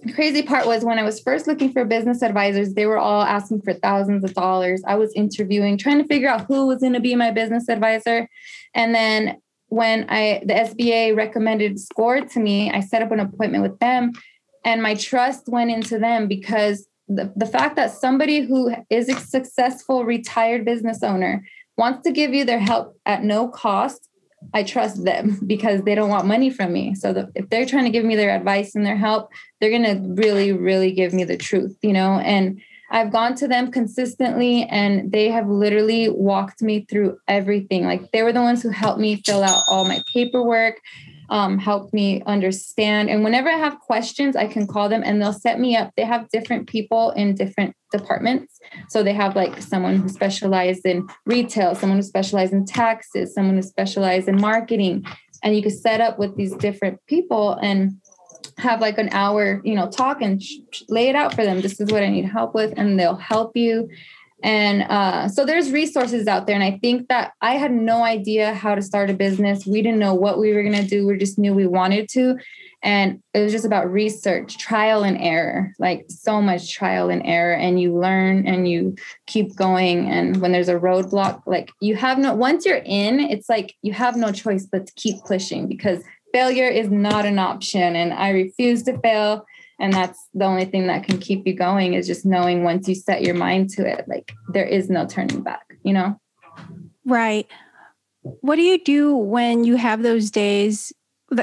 [0.02, 3.22] the crazy part was when I was first looking for business advisors, they were all
[3.22, 4.82] asking for thousands of dollars.
[4.86, 8.28] I was interviewing, trying to figure out who was going to be my business advisor.
[8.74, 13.62] And then when I the SBA recommended SCORE to me, I set up an appointment
[13.62, 14.12] with them
[14.64, 19.18] and my trust went into them because the, the fact that somebody who is a
[19.18, 21.44] successful retired business owner
[21.76, 24.07] wants to give you their help at no cost
[24.54, 26.94] I trust them because they don't want money from me.
[26.94, 29.30] So the, if they're trying to give me their advice and their help,
[29.60, 32.18] they're going to really, really give me the truth, you know?
[32.18, 32.60] And
[32.90, 37.84] I've gone to them consistently and they have literally walked me through everything.
[37.84, 40.80] Like they were the ones who helped me fill out all my paperwork
[41.30, 43.10] um, helped me understand.
[43.10, 45.92] And whenever I have questions, I can call them and they'll set me up.
[45.96, 48.58] They have different people in different departments.
[48.88, 53.56] So they have like someone who specializes in retail, someone who specializes in taxes, someone
[53.56, 55.04] who specializes in marketing.
[55.42, 57.92] And you can set up with these different people and
[58.58, 61.60] have like an hour, you know, talk and sh- lay it out for them.
[61.60, 63.88] This is what I need help with, and they'll help you.
[64.42, 66.54] And uh, so there's resources out there.
[66.54, 69.66] And I think that I had no idea how to start a business.
[69.66, 71.06] We didn't know what we were going to do.
[71.06, 72.36] We just knew we wanted to.
[72.80, 77.54] And it was just about research, trial and error, like so much trial and error.
[77.54, 78.94] And you learn and you
[79.26, 80.08] keep going.
[80.08, 83.92] And when there's a roadblock, like you have no, once you're in, it's like you
[83.92, 87.96] have no choice but to keep pushing because failure is not an option.
[87.96, 89.44] And I refuse to fail
[89.78, 92.94] and that's the only thing that can keep you going is just knowing once you
[92.94, 96.20] set your mind to it like there is no turning back you know?
[97.04, 97.46] Right.
[98.22, 100.92] What do you do when you have those days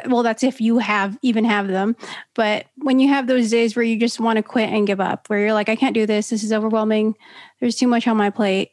[0.08, 1.96] well that's if you have even have them
[2.34, 5.30] but when you have those days where you just want to quit and give up
[5.30, 6.30] where you're like i can't do this.
[6.30, 7.16] This is overwhelming.
[7.60, 8.72] There's too much on my plate.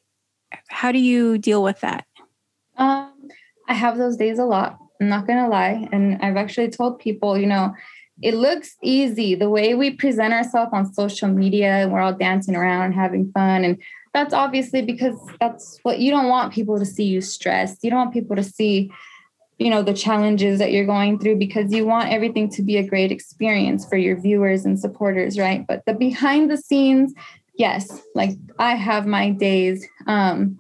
[0.69, 2.07] How do you deal with that?
[2.77, 3.13] Um
[3.69, 5.87] i have those days a lot i'm not gonna lie.
[5.93, 7.75] And i've actually told people you know
[8.23, 9.35] it looks easy.
[9.35, 13.31] The way we present ourselves on social media and we're all dancing around and having
[13.33, 13.83] fun and
[14.15, 17.83] that's obviously because that's what you don't want people to see you stressed.
[17.83, 18.93] You don't want people to see
[19.59, 22.87] you know the challenges that you're going through because you want everything to be a
[22.87, 25.65] great experience for your viewers and supporters right?
[25.67, 27.15] But the behind the scenes
[27.55, 29.87] yes like i have my days.
[30.07, 30.57] Um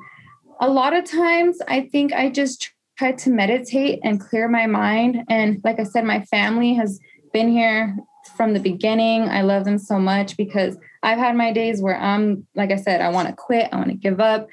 [0.60, 5.24] a lot of times i think i just try to meditate and clear my mind.
[5.28, 7.00] And like i said my family has
[7.33, 7.97] been here
[8.37, 9.28] from the beginning.
[9.28, 13.01] I love them so much because I've had my days where I'm, like I said,
[13.01, 14.49] I want to quit, I want to give up.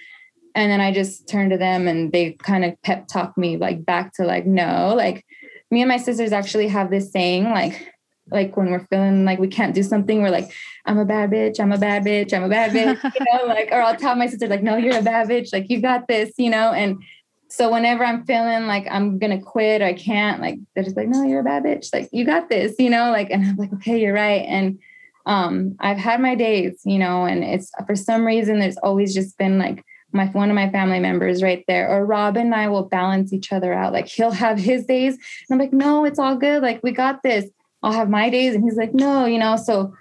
[0.56, 3.86] And then I just turn to them and they kind of pep talk me like
[3.86, 5.26] back to like, no, like
[5.72, 7.94] me and my sisters actually have this saying, like,
[8.32, 10.52] like when we're feeling like we can't do something, we're like,
[10.86, 13.70] I'm a bad bitch, I'm a bad bitch, I'm a bad bitch, you know, like,
[13.72, 16.32] or I'll tell my sister, like, no, you're a bad bitch, like you got this,
[16.38, 17.02] you know, and
[17.50, 21.08] so whenever I'm feeling like I'm gonna quit, or I can't, like they're just like,
[21.08, 21.94] no, you're a bad bitch.
[21.94, 24.46] Like you got this, you know, like, and I'm like, okay, you're right.
[24.48, 24.80] And
[25.26, 29.38] um, I've had my days, you know, and it's for some reason there's always just
[29.38, 31.90] been like my one of my family members right there.
[31.90, 33.94] Or Robin and I will balance each other out.
[33.94, 35.14] Like he'll have his days.
[35.16, 35.22] And
[35.52, 36.62] I'm like, no, it's all good.
[36.62, 37.50] Like we got this.
[37.82, 38.56] I'll have my days.
[38.56, 39.94] And he's like, no, you know, so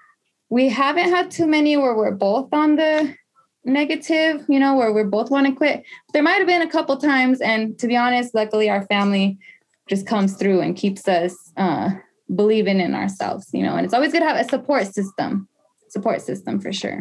[0.51, 3.14] we haven't had too many where we're both on the
[3.64, 5.82] negative, you know, where we both want to quit.
[6.12, 9.38] There might have been a couple times, and to be honest, luckily our family
[9.88, 11.90] just comes through and keeps us uh,
[12.34, 13.76] believing in ourselves, you know.
[13.76, 15.48] And it's always good to have a support system,
[15.88, 17.00] support system for sure.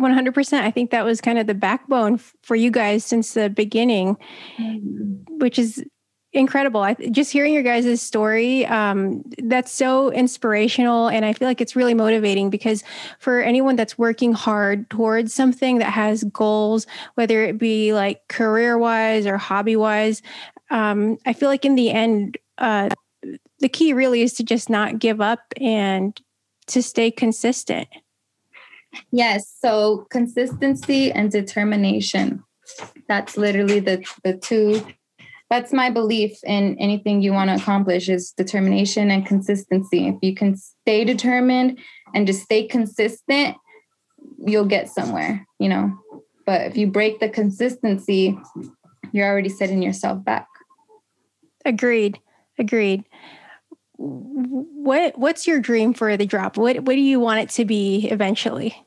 [0.00, 0.60] 100%.
[0.60, 4.16] I think that was kind of the backbone for you guys since the beginning,
[4.58, 5.38] mm-hmm.
[5.38, 5.84] which is
[6.32, 6.80] incredible.
[6.80, 11.08] I, just hearing your guys' story, um, that's so inspirational.
[11.08, 12.84] And I feel like it's really motivating because
[13.18, 18.78] for anyone that's working hard towards something that has goals, whether it be like career
[18.78, 20.22] wise or hobby wise,
[20.70, 22.90] um, I feel like in the end, uh,
[23.58, 26.18] the key really is to just not give up and
[26.68, 27.88] to stay consistent.
[29.10, 29.52] Yes.
[29.60, 32.44] So consistency and determination.
[33.08, 34.84] That's literally the, the two
[35.50, 40.06] that's my belief in anything you want to accomplish is determination and consistency.
[40.06, 41.80] If you can stay determined
[42.14, 43.56] and just stay consistent,
[44.38, 45.92] you'll get somewhere, you know.
[46.46, 48.38] But if you break the consistency,
[49.12, 50.46] you're already setting yourself back.
[51.64, 52.20] Agreed.
[52.56, 53.04] Agreed.
[53.96, 56.56] What what's your dream for the drop?
[56.56, 58.86] What what do you want it to be eventually?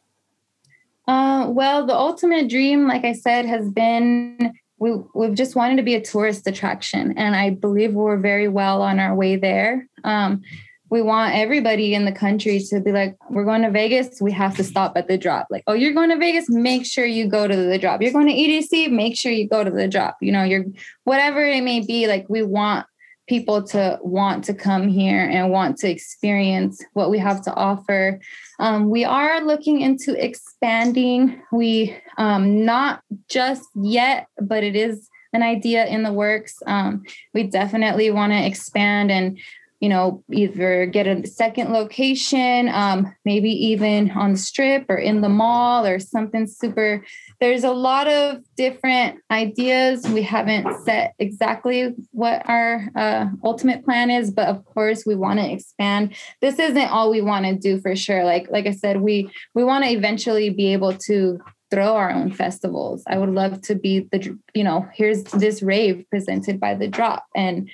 [1.07, 4.53] Uh, well, the ultimate dream, like I said, has been
[4.83, 8.81] we we've just wanted to be a tourist attraction, and I believe we're very well
[8.81, 9.87] on our way there.
[10.03, 10.41] Um,
[10.89, 14.55] we want everybody in the country to be like, we're going to Vegas, we have
[14.57, 15.47] to stop at the drop.
[15.49, 18.01] Like, oh, you're going to Vegas, make sure you go to the drop.
[18.01, 20.17] You're going to EDC, make sure you go to the drop.
[20.21, 20.65] You know, you're
[21.05, 22.05] whatever it may be.
[22.05, 22.85] Like, we want
[23.27, 28.19] people to want to come here and want to experience what we have to offer.
[28.59, 31.41] Um, we are looking into expanding.
[31.51, 36.55] We um, not just yet, but it is an idea in the works.
[36.67, 37.03] Um,
[37.33, 39.39] we definitely want to expand and
[39.83, 45.19] you know, either get a second location, um, maybe even on the strip or in
[45.19, 47.03] the mall or something super.
[47.41, 50.07] There's a lot of different ideas.
[50.07, 55.41] We haven't set exactly what our uh, ultimate plan is, but of course, we want
[55.41, 56.15] to expand.
[56.39, 58.23] This isn't all we want to do for sure.
[58.23, 61.41] Like, like I said, we we want to eventually be able to
[61.73, 63.03] throw our own festivals.
[63.07, 67.25] I would love to be the, you know, here's this rave presented by the drop
[67.35, 67.67] and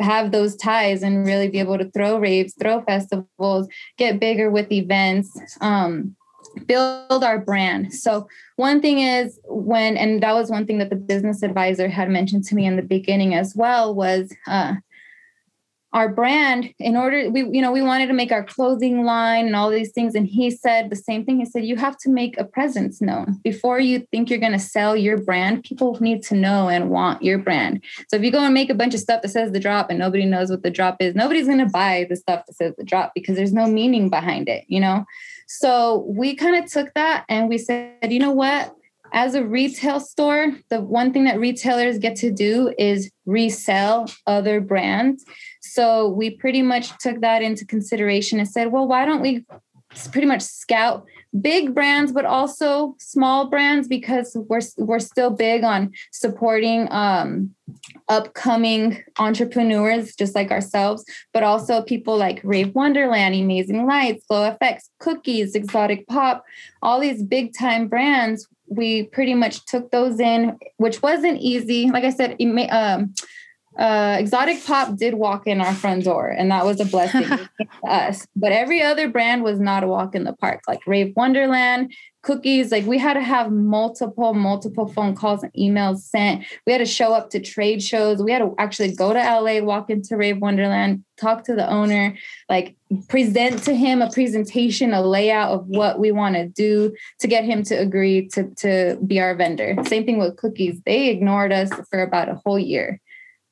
[0.00, 3.68] have those ties and really be able to throw raves, throw festivals,
[3.98, 6.16] get bigger with events, um,
[6.66, 7.92] build our brand.
[7.92, 12.08] So one thing is when, and that was one thing that the business advisor had
[12.08, 14.74] mentioned to me in the beginning as well was uh,
[15.92, 19.56] our brand in order we you know we wanted to make our clothing line and
[19.56, 20.14] all these things.
[20.14, 21.38] And he said the same thing.
[21.38, 24.58] He said you have to make a presence known before you think you're going to
[24.58, 25.62] sell your brand.
[25.62, 27.82] People need to know and want your brand.
[28.08, 29.98] So if you go and make a bunch of stuff that says the drop and
[29.98, 32.84] nobody knows what the drop is nobody's going to buy the stuff that says the
[32.84, 35.04] drop because there's no meaning behind it you know?
[35.48, 38.74] So we kind of took that and we said you know what?
[39.12, 44.60] As a retail store, the one thing that retailers get to do is resell other
[44.60, 45.24] brands.
[45.72, 49.44] So we pretty much took that into consideration and said, well, why don't we
[50.12, 51.06] pretty much scout
[51.40, 57.54] big brands but also small brands because we're we're still big on supporting um,
[58.08, 65.54] upcoming entrepreneurs just like ourselves but also people like rave wonderland amazing lights GloFX cookies
[65.54, 66.44] exotic pop
[66.82, 68.48] all these big time brands.
[68.68, 71.90] We pretty much took those in which wasn't easy.
[71.90, 72.36] Like i said
[72.70, 73.14] um,
[73.78, 77.48] uh, Exotic Pop did walk in our front door, and that was a blessing to
[77.86, 78.26] us.
[78.34, 82.72] But every other brand was not a walk in the park, like Rave Wonderland, cookies.
[82.72, 86.44] Like we had to have multiple, multiple phone calls and emails sent.
[86.66, 88.22] We had to show up to trade shows.
[88.22, 92.16] We had to actually go to LA, walk into Rave Wonderland, talk to the owner,
[92.48, 92.76] like
[93.08, 97.44] present to him a presentation, a layout of what we want to do to get
[97.44, 99.76] him to agree to, to be our vendor.
[99.86, 100.80] Same thing with cookies.
[100.86, 103.00] They ignored us for about a whole year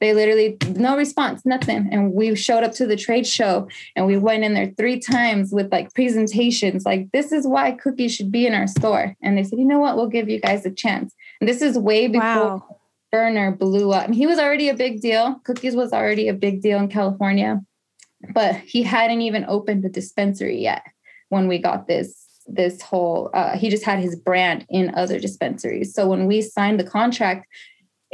[0.04, 1.88] they literally no response, nothing.
[1.90, 5.50] And we showed up to the trade show and we went in there three times
[5.50, 9.16] with like presentations, like this is why cookies should be in our store.
[9.22, 11.14] And they said, you know what, we'll give you guys a chance.
[11.40, 12.78] And this is way before wow.
[13.10, 14.10] Berner blew up.
[14.10, 15.40] he was already a big deal.
[15.44, 17.62] Cookies was already a big deal in California,
[18.34, 20.82] but he hadn't even opened a dispensary yet
[21.30, 25.94] when we got this this whole uh, he just had his brand in other dispensaries
[25.94, 27.46] so when we signed the contract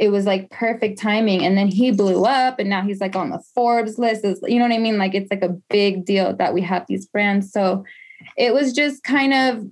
[0.01, 1.45] it was like perfect timing.
[1.45, 4.25] And then he blew up and now he's like on the Forbes list.
[4.25, 4.97] It's, you know what I mean?
[4.97, 7.51] Like it's like a big deal that we have these brands.
[7.51, 7.85] So
[8.35, 9.63] it was just kind of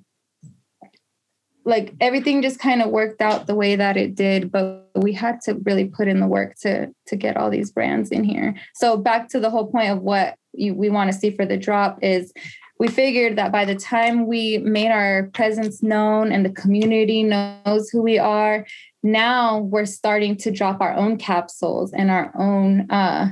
[1.65, 5.39] like everything just kind of worked out the way that it did but we had
[5.41, 8.97] to really put in the work to to get all these brands in here so
[8.97, 11.99] back to the whole point of what you, we want to see for the drop
[12.01, 12.33] is
[12.79, 17.89] we figured that by the time we made our presence known and the community knows
[17.89, 18.65] who we are
[19.03, 23.29] now we're starting to drop our own capsules and our own uh,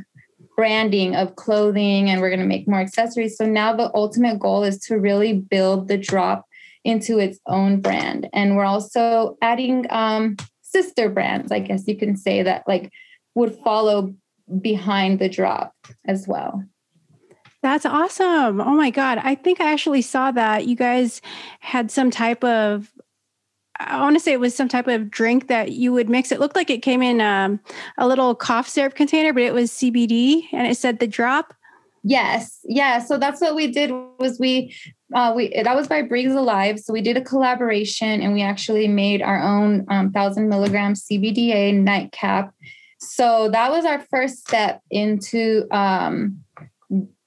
[0.55, 4.63] branding of clothing and we're going to make more accessories so now the ultimate goal
[4.63, 6.45] is to really build the drop
[6.83, 12.15] into its own brand and we're also adding um, sister brands i guess you can
[12.15, 12.91] say that like
[13.35, 14.13] would follow
[14.61, 15.73] behind the drop
[16.05, 16.63] as well
[17.63, 18.61] that's awesome.
[18.61, 19.17] Oh my God.
[19.17, 21.21] I think I actually saw that you guys
[21.59, 22.93] had some type of
[23.79, 26.31] I want to say it was some type of drink that you would mix.
[26.31, 27.59] It looked like it came in um,
[27.97, 31.53] a little cough syrup container, but it was CBD and it said the drop.
[32.03, 32.99] Yes, yeah.
[32.99, 34.73] So that's what we did was we
[35.13, 36.79] uh, we that was by Breathe Alive.
[36.79, 41.73] So we did a collaboration and we actually made our own um, thousand milligram CBDA
[41.73, 42.53] nightcap.
[42.99, 46.43] So that was our first step into um,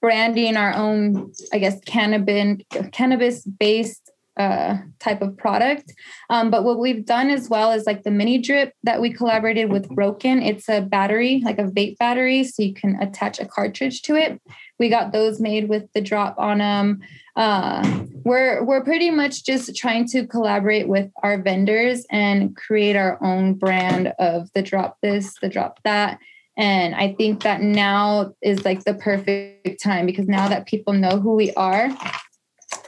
[0.01, 4.10] branding our own, I guess, cannabis cannabis based
[4.41, 5.93] uh, type of product.
[6.29, 9.71] Um, but what we've done as well is like the mini drip that we collaborated
[9.71, 10.41] with Rokin.
[10.41, 14.41] It's a battery, like a vape battery, so you can attach a cartridge to it.
[14.79, 17.01] we got those made with the drop on them.
[17.35, 23.23] Uh, we're we're pretty much just trying to collaborate with our vendors and create our
[23.23, 26.19] own brand of the drop this, the drop that.
[26.57, 31.19] And I think that now is like the perfect time because now that people know
[31.19, 31.89] who we are,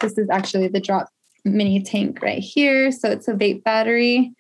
[0.01, 1.07] this is actually the drop
[1.45, 2.91] mini tank right here.
[2.91, 4.33] So it's a vape battery.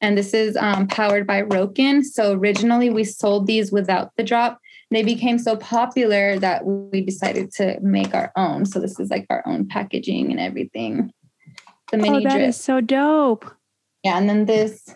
[0.00, 2.04] And this is um, powered by Rokin.
[2.04, 4.60] So originally we sold these without the drop.
[4.90, 8.64] They became so popular that we decided to make our own.
[8.64, 11.12] So this is like our own packaging and everything.
[11.90, 12.48] The mini oh, that drip.
[12.48, 13.50] is so dope.
[14.04, 14.88] Yeah, and then this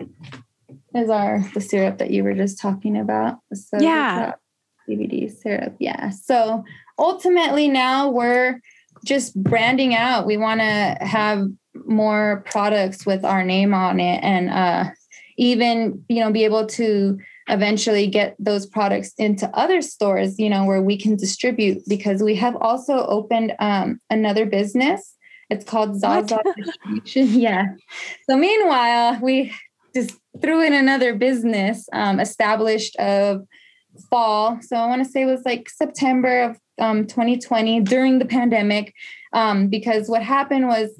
[0.94, 3.38] is our the syrup that you were just talking about.
[3.52, 4.34] So yeah.
[4.88, 5.74] CBD syrup.
[5.78, 6.10] Yeah.
[6.10, 6.64] So
[6.98, 8.60] ultimately now we're
[9.04, 10.26] just branding out.
[10.26, 11.46] We want to have
[11.86, 14.90] more products with our name on it and uh,
[15.36, 20.64] even, you know, be able to eventually get those products into other stores, you know,
[20.64, 25.14] where we can distribute because we have also opened um, another business.
[25.50, 27.40] It's called Zaza Distribution.
[27.40, 27.64] Yeah.
[28.28, 29.52] So meanwhile, we
[29.94, 33.42] just threw in another business um, established of
[34.08, 34.58] fall.
[34.62, 38.94] So I want to say it was like September of um, 2020 during the pandemic.
[39.32, 40.90] Um, because what happened was,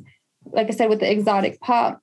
[0.46, 2.00] like I said, with the exotic pop,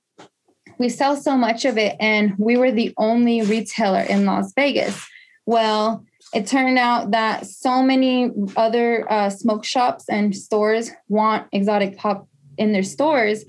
[0.78, 5.06] we sell so much of it, and we were the only retailer in Las Vegas.
[5.46, 11.98] Well, it turned out that so many other uh, smoke shops and stores want exotic
[11.98, 13.46] pop in their stores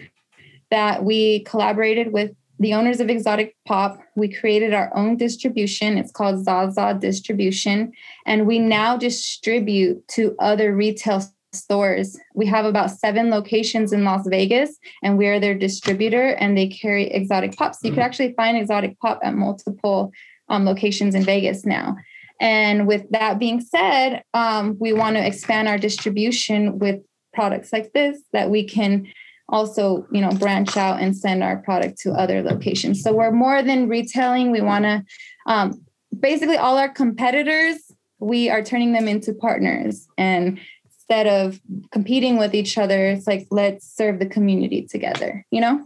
[0.71, 5.97] that we collaborated with the owners of Exotic Pop, we created our own distribution.
[5.97, 7.93] It's called Zaza Distribution.
[8.27, 12.19] And we now distribute to other retail stores.
[12.35, 16.69] We have about seven locations in Las Vegas, and we are their distributor, and they
[16.69, 17.75] carry Exotic Pop.
[17.75, 20.13] So you could actually find Exotic Pop at multiple
[20.49, 21.97] um, locations in Vegas now.
[22.41, 27.01] And with that being said, um, we want to expand our distribution with
[27.33, 29.07] products like this that we can
[29.51, 33.03] also you know branch out and send our product to other locations.
[33.03, 34.51] So we're more than retailing.
[34.51, 35.05] We want to
[35.47, 35.85] um,
[36.19, 37.77] basically all our competitors
[38.21, 40.07] we are turning them into partners.
[40.19, 45.61] And instead of competing with each other it's like let's serve the community together you
[45.61, 45.85] know?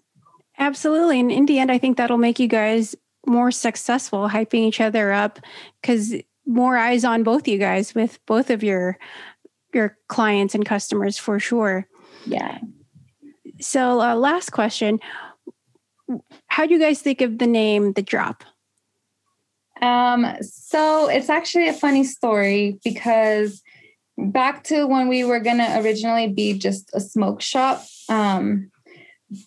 [0.59, 1.19] Absolutely.
[1.19, 2.95] And in the end i think that'll make you guys
[3.27, 5.39] more successful hyping each other up
[5.81, 6.15] because
[6.47, 8.99] more eyes on both you guys with both of your
[9.73, 11.89] your clients and customers for sure.
[12.27, 12.59] Yeah
[13.65, 15.01] so, uh, last question
[16.49, 18.45] How do you guys think of the name The Drop?
[19.81, 23.62] Um, so, it's actually a funny story because
[24.17, 28.71] back to when we were going to originally be just a smoke shop, um,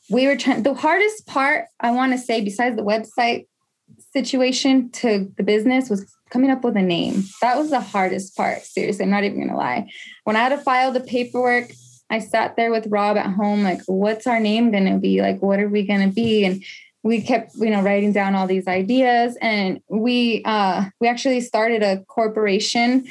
[0.10, 3.46] we were trying, the hardest part, I want to say, besides the website
[4.12, 7.24] situation to the business was coming up with a name.
[7.42, 8.64] That was the hardest part.
[8.64, 9.90] Seriously, I'm not even going to lie.
[10.24, 11.72] When I had to file the paperwork,
[12.10, 15.22] I sat there with Rob at home, like, what's our name going to be?
[15.22, 16.46] Like, what are we going to be?
[16.46, 16.64] And
[17.04, 19.38] we kept, you know, writing down all these ideas.
[19.42, 23.08] And we, uh, we actually started a corporation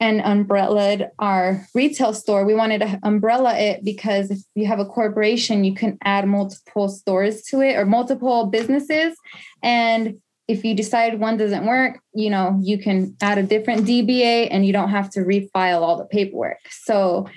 [0.00, 2.44] and umbrellaed our retail store.
[2.44, 6.88] We wanted to umbrella it because if you have a corporation, you can add multiple
[6.88, 9.16] stores to it or multiple businesses.
[9.62, 14.48] And if you decide one doesn't work, you know, you can add a different DBA
[14.50, 16.58] and you don't have to refile all the paperwork.
[16.68, 17.28] So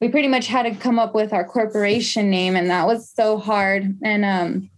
[0.00, 3.38] we pretty much had to come up with our corporation name and that was so
[3.38, 4.70] hard and um,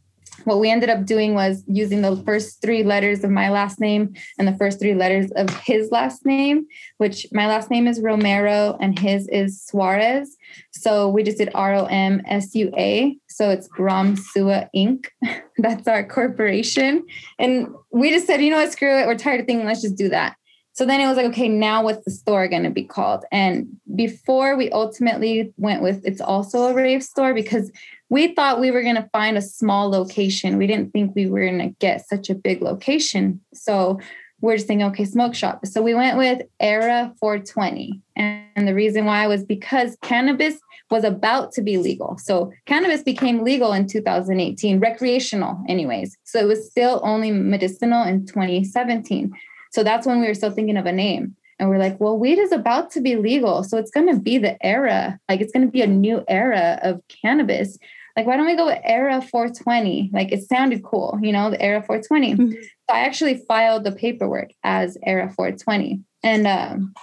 [0.46, 4.14] what we ended up doing was using the first three letters of my last name
[4.38, 6.66] and the first three letters of his last name,
[6.98, 10.36] which my last name is Romero and his is Suarez.
[10.70, 13.16] So we just did R O M S U A.
[13.28, 15.06] So it's Rom Sua Inc.
[15.58, 17.04] That's our corporation.
[17.40, 19.06] And we just said, you know what, screw it.
[19.08, 20.36] We're tired of thinking, let's just do that.
[20.76, 23.24] So then it was like, okay, now what's the store going to be called?
[23.32, 27.72] And before we ultimately went with it's also a rave store because
[28.10, 30.58] we thought we were going to find a small location.
[30.58, 33.40] We didn't think we were going to get such a big location.
[33.54, 34.00] So
[34.42, 35.64] we're just thinking, okay, smoke shop.
[35.64, 37.98] So we went with Era 420.
[38.14, 42.18] And the reason why was because cannabis was about to be legal.
[42.18, 46.18] So cannabis became legal in 2018, recreational, anyways.
[46.24, 49.32] So it was still only medicinal in 2017.
[49.72, 51.36] So that's when we were still thinking of a name.
[51.58, 53.64] And we're like, well, weed is about to be legal.
[53.64, 55.18] So it's going to be the era.
[55.28, 57.78] Like it's going to be a new era of cannabis.
[58.16, 60.10] Like, why don't we go with Era 420?
[60.12, 62.34] Like it sounded cool, you know, the Era 420.
[62.34, 62.52] Mm-hmm.
[62.52, 66.94] So I actually filed the paperwork as Era 420 and um,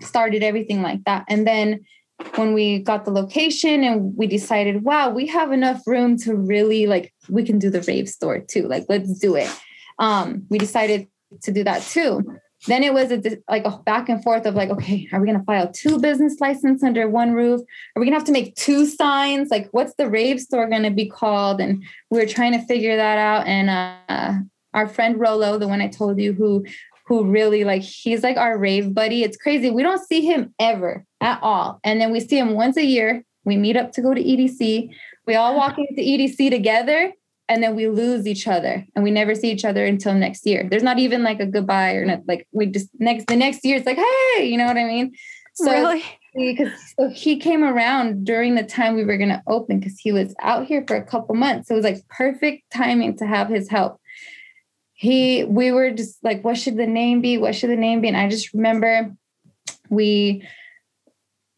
[0.00, 1.24] started everything like that.
[1.28, 1.84] And then
[2.36, 6.86] when we got the location and we decided, wow, we have enough room to really
[6.86, 8.68] like, we can do the rave store too.
[8.68, 9.50] Like, let's do it.
[9.98, 11.08] Um, we decided
[11.42, 12.38] to do that too.
[12.66, 15.38] then it was a, like a back and forth of like, okay, are we going
[15.38, 17.60] to file two business license under one roof?
[17.60, 19.50] Are we going to have to make two signs?
[19.50, 21.60] Like, what's the rave store going to be called?
[21.60, 23.46] And we are trying to figure that out.
[23.46, 24.34] And uh,
[24.74, 26.64] our friend Rolo, the one I told you, who
[27.06, 29.22] who really like he's like our rave buddy.
[29.22, 29.70] It's crazy.
[29.70, 33.24] We don't see him ever at all, and then we see him once a year.
[33.44, 34.88] We meet up to go to EDC.
[35.26, 37.12] We all walk into EDC together
[37.48, 40.66] and then we lose each other and we never see each other until next year.
[40.68, 42.28] There's not even like a goodbye or not mm.
[42.28, 45.12] like we just next the next year it's like hey, you know what I mean?
[45.54, 46.04] So really?
[46.34, 50.34] Because so he came around during the time we were gonna open because he was
[50.40, 51.68] out here for a couple months.
[51.68, 54.00] So it was like perfect timing to have his help.
[54.94, 57.36] He we were just like, what should the name be?
[57.36, 58.08] What should the name be?
[58.08, 59.14] And I just remember
[59.90, 60.48] we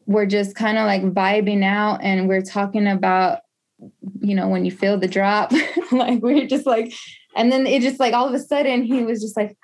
[0.07, 3.41] were just kind of like vibing out and we're talking about
[4.21, 5.53] you know, when you feel the drop,
[5.93, 6.93] like we're just like,
[7.37, 9.57] and then it just like all of a sudden he was just like,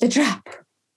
[0.00, 0.48] the drop,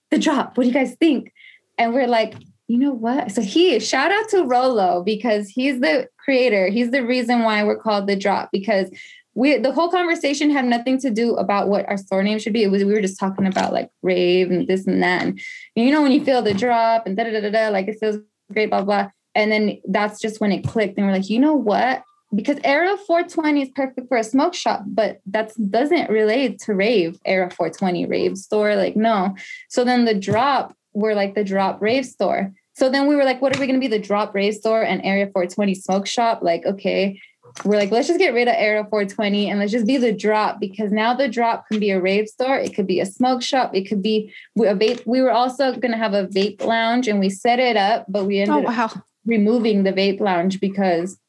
[0.10, 0.58] the drop.
[0.58, 1.34] What do you guys think?
[1.78, 2.36] And we're like,
[2.68, 3.32] you know what?
[3.32, 6.70] So he shout out to Rolo because he's the creator.
[6.70, 8.90] He's the reason why we're called the drop because
[9.34, 12.64] we the whole conversation had nothing to do about what our store name should be.
[12.64, 15.24] It was we were just talking about like rave and this and that.
[15.24, 15.40] And
[15.76, 18.18] you know when you feel the drop and da da da da like it feels
[18.54, 19.10] great, blah blah.
[19.34, 22.04] And then that's just when it clicked, and we're like, you know what?
[22.34, 27.20] Because era 420 is perfect for a smoke shop, but that doesn't relate to rave,
[27.26, 28.76] era 420 rave store.
[28.76, 29.36] Like, no.
[29.70, 32.54] So then the drop, we're like the drop rave store.
[32.74, 33.94] So then we were like, what are we going to be?
[33.94, 36.42] The drop rave store and Area 420 smoke shop?
[36.42, 37.20] Like, okay.
[37.66, 40.62] We're like, let's just get rid of era 420 and let's just be the drop
[40.62, 42.58] because now the drop can be a rave store.
[42.58, 43.76] It could be a smoke shop.
[43.76, 45.06] It could be a vape.
[45.06, 48.24] We were also going to have a vape lounge and we set it up, but
[48.24, 48.86] we oh, ended oh, wow.
[48.86, 51.20] up removing the vape lounge because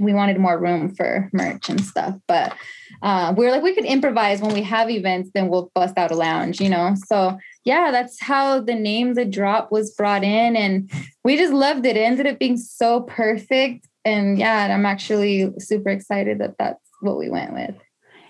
[0.00, 2.16] we wanted more room for merch and stuff.
[2.26, 2.54] But
[3.02, 6.10] uh, we are like, we could improvise when we have events, then we'll bust out
[6.10, 6.94] a lounge, you know?
[7.06, 10.56] So yeah, that's how the name The Drop was brought in.
[10.56, 10.90] And
[11.22, 11.96] we just loved it.
[11.96, 13.86] It ended up being so perfect.
[14.04, 17.74] And yeah, I'm actually super excited that that's what we went with.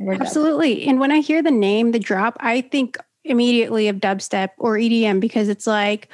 [0.01, 0.87] We're Absolutely.
[0.87, 5.21] And when I hear the name The Drop, I think immediately of dubstep or EDM
[5.21, 6.09] because it's like,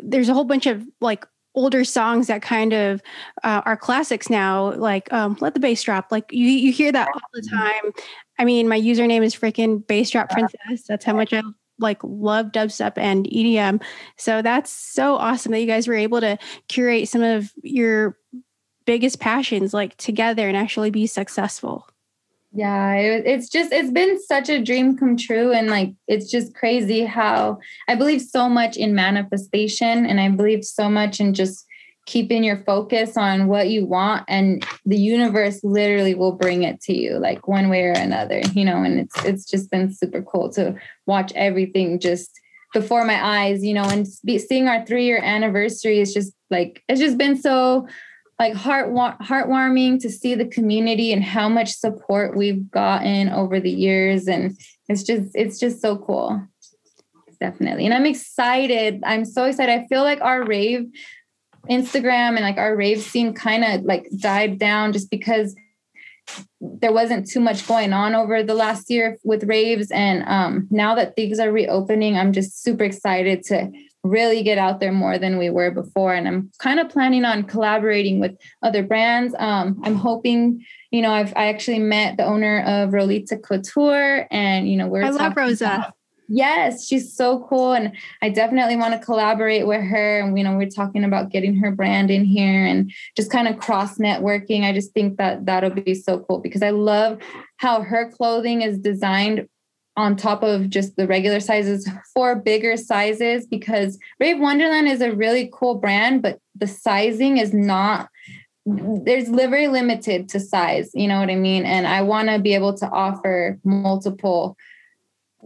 [0.00, 3.02] there's a whole bunch of like older songs that kind of
[3.42, 7.08] uh, are classics now, like um, "Let the Bass Drop." Like you, you hear that
[7.14, 7.92] all the time.
[8.38, 10.86] I mean, my username is freaking Bass Drop Princess.
[10.88, 11.42] That's how much I
[11.78, 13.82] like love dubstep and EDM.
[14.16, 18.16] So that's so awesome that you guys were able to curate some of your
[18.84, 21.88] biggest passions like together and actually be successful.
[22.56, 26.54] Yeah, it, it's just it's been such a dream come true and like it's just
[26.54, 27.58] crazy how
[27.88, 31.66] I believe so much in manifestation and I believe so much in just
[32.06, 36.96] keeping your focus on what you want and the universe literally will bring it to
[36.96, 40.48] you like one way or another, you know, and it's it's just been super cool
[40.52, 40.76] to
[41.06, 42.30] watch everything just
[42.72, 46.84] before my eyes, you know, and be, seeing our 3 year anniversary is just like
[46.88, 47.88] it's just been so
[48.38, 53.70] like heart heartwarming to see the community and how much support we've gotten over the
[53.70, 54.26] years.
[54.26, 54.58] And
[54.88, 56.42] it's just it's just so cool.
[57.40, 57.84] Definitely.
[57.84, 59.02] And i'm excited.
[59.04, 59.72] I'm so excited.
[59.72, 60.86] I feel like our rave
[61.70, 65.54] instagram and like our rave scene kind of like died down just because
[66.60, 69.90] there wasn't too much going on over the last year with raves.
[69.90, 73.70] And um, now that things are reopening i'm just super excited to
[74.04, 76.14] really get out there more than we were before.
[76.14, 79.34] And I'm kind of planning on collaborating with other brands.
[79.38, 84.68] Um, I'm hoping, you know, I've I actually met the owner of Rolita Couture, and
[84.68, 85.64] you know, we're I love Rosa.
[85.64, 85.94] About,
[86.28, 90.20] yes, she's so cool, and I definitely want to collaborate with her.
[90.20, 93.58] And you know, we're talking about getting her brand in here and just kind of
[93.58, 94.64] cross networking.
[94.64, 97.18] I just think that that'll be so cool because I love
[97.56, 99.48] how her clothing is designed
[99.96, 105.12] on top of just the regular sizes for bigger sizes because Rave Wonderland is a
[105.12, 108.08] really cool brand, but the sizing is not
[108.66, 111.64] there's very limited to size, you know what I mean?
[111.64, 114.56] And I want to be able to offer multiple,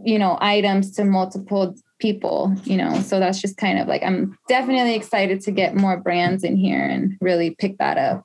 [0.04, 3.00] you know, items to multiple people, you know.
[3.00, 6.84] So that's just kind of like I'm definitely excited to get more brands in here
[6.84, 8.24] and really pick that up.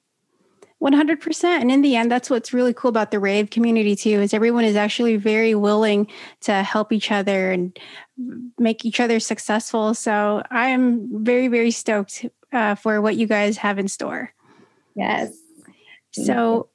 [0.84, 4.34] 100% and in the end that's what's really cool about the rave community too is
[4.34, 6.08] everyone is actually very willing
[6.42, 7.80] to help each other and
[8.60, 9.94] make each other successful.
[9.94, 14.34] So i am very very stoked uh, for what you guys have in store.
[14.96, 15.34] Yes.
[16.12, 16.70] So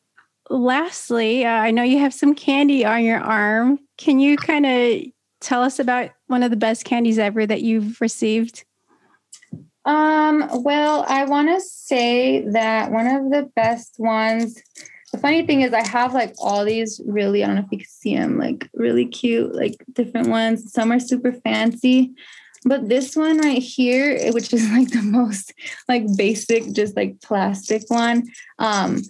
[0.51, 3.79] lastly uh, i know you have some candy on your arm.
[3.99, 5.03] Can you kind of
[5.41, 8.65] tell us about one of the best candies ever that you've received
[9.89, 14.63] um, well, I want to say that one of the best ones,
[15.13, 17.79] the funny thing is, I have like all these really, I don't know if you
[17.79, 20.71] can see them, like really cute, like different ones.
[20.75, 22.13] Some are super fancy.
[22.67, 25.55] but this one right here, which is like the most
[25.89, 28.25] like basic, just like plastic one,
[28.59, 29.01] um,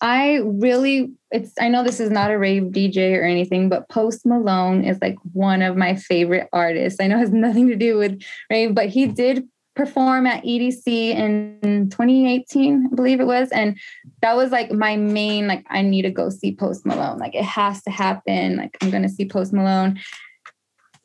[0.00, 4.24] I really it's I know this is not a rave DJ or anything, but Post
[4.24, 7.00] Malone is like one of my favorite artists.
[7.00, 9.48] I know has nothing to do with rave, but he did
[9.78, 13.48] perform at EDC in 2018, I believe it was.
[13.50, 13.78] And
[14.22, 17.18] that was like my main, like, I need to go see Post Malone.
[17.18, 18.56] Like, it has to happen.
[18.56, 20.00] Like, I'm going to see Post Malone.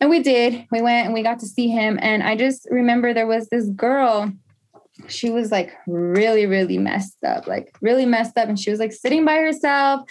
[0.02, 0.66] And we did.
[0.72, 2.00] We went and we got to see him.
[2.02, 4.34] And I just remember there was this girl.
[5.08, 8.50] She was like really, really messed up, like really messed up.
[8.50, 10.02] And she was like sitting by herself,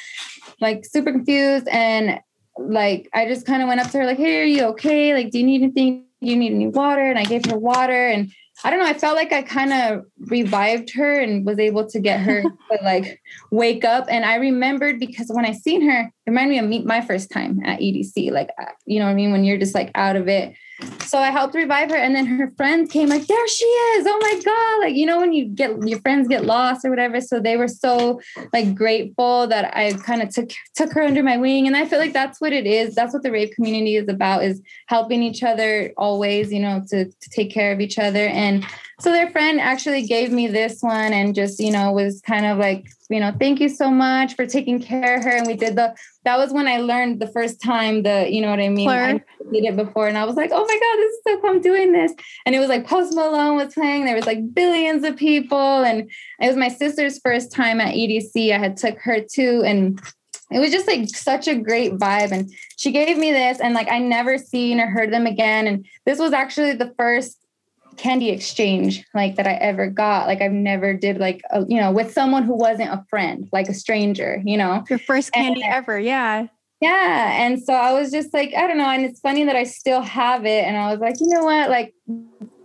[0.60, 1.66] like super confused.
[1.66, 2.20] And
[2.56, 5.14] like, I just kind of went up to her, like, hey, are you okay?
[5.14, 6.06] Like, do you need anything?
[6.20, 7.02] You need any water?
[7.02, 8.06] And I gave her water.
[8.06, 8.32] And
[8.64, 8.86] I don't know.
[8.86, 12.78] I felt like I kind of revived her and was able to get her to
[12.82, 13.20] like
[13.50, 14.06] wake up.
[14.08, 17.30] And I remembered because when I seen her, it reminded me of me, my first
[17.30, 18.30] time at EDC.
[18.30, 19.32] Like, uh, you know what I mean?
[19.32, 20.54] When you're just like out of it.
[21.06, 21.96] So I helped revive her.
[21.96, 24.06] And then her friend came like, there she is.
[24.08, 24.86] Oh my God.
[24.86, 27.20] Like, you know, when you get your friends get lost or whatever.
[27.20, 28.20] So they were so
[28.52, 31.66] like grateful that I kind of took took her under my wing.
[31.66, 32.94] And I feel like that's what it is.
[32.94, 37.04] That's what the rave community is about is helping each other always, you know, to,
[37.04, 38.26] to take care of each other.
[38.26, 38.64] And
[39.00, 42.58] so their friend actually gave me this one and just, you know, was kind of
[42.58, 45.30] like, you know, thank you so much for taking care of her.
[45.30, 45.94] And we did the,
[46.24, 48.86] that was when I learned the first time the, you know what I mean?
[48.88, 51.50] I did it before and I was like, oh my God, this is so cool.
[51.50, 52.12] I'm doing this.
[52.46, 54.04] And it was like Post Malone was playing.
[54.04, 55.84] There was like billions of people.
[55.84, 56.10] And
[56.40, 58.52] it was my sister's first time at EDC.
[58.52, 59.62] I had took her too.
[59.64, 60.00] And
[60.50, 63.90] it was just like such a great vibe and she gave me this and like
[63.90, 67.41] i never seen or heard them again and this was actually the first
[67.96, 70.26] candy exchange like that I ever got.
[70.26, 73.68] Like I've never did like a, you know with someone who wasn't a friend, like
[73.68, 74.42] a stranger.
[74.44, 76.46] You know, your first candy and, ever, yeah.
[76.80, 79.62] Yeah, and so I was just like, I don't know, and it's funny that I
[79.62, 81.94] still have it, and I was like, you know what, like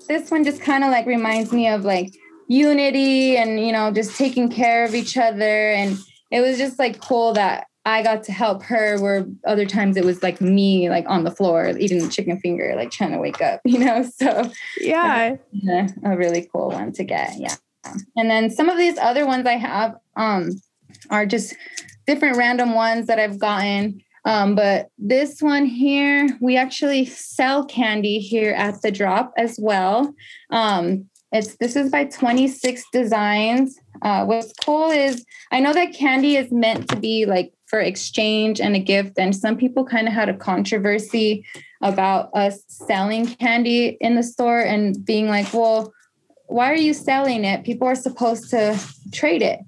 [0.08, 2.12] this one just kind of like reminds me of like
[2.48, 5.98] unity and you know just taking care of each other, and
[6.32, 10.04] it was just like cool that I got to help her where other times it
[10.04, 13.42] was like me like on the floor eating the chicken finger, like trying to wake
[13.42, 14.04] up, you know?
[14.04, 14.52] So
[14.82, 15.38] yeah,
[16.04, 17.40] a really cool one to get.
[17.40, 17.56] Yeah.
[18.18, 20.50] And then some of these other ones I have um,
[21.10, 21.56] are just
[22.06, 24.02] different random ones that I've gotten.
[24.26, 30.14] Um, but this one here, we actually sell candy here at the drop as well.
[30.50, 33.80] Um, it's this is by 26 Designs.
[34.02, 38.60] Uh, what's cool is I know that candy is meant to be like for exchange
[38.60, 39.20] and a gift.
[39.20, 41.46] And some people kind of had a controversy
[41.82, 45.94] about us selling candy in the store and being like, well,
[46.48, 47.66] why are you selling it?
[47.66, 48.80] People are supposed to
[49.12, 49.60] trade it.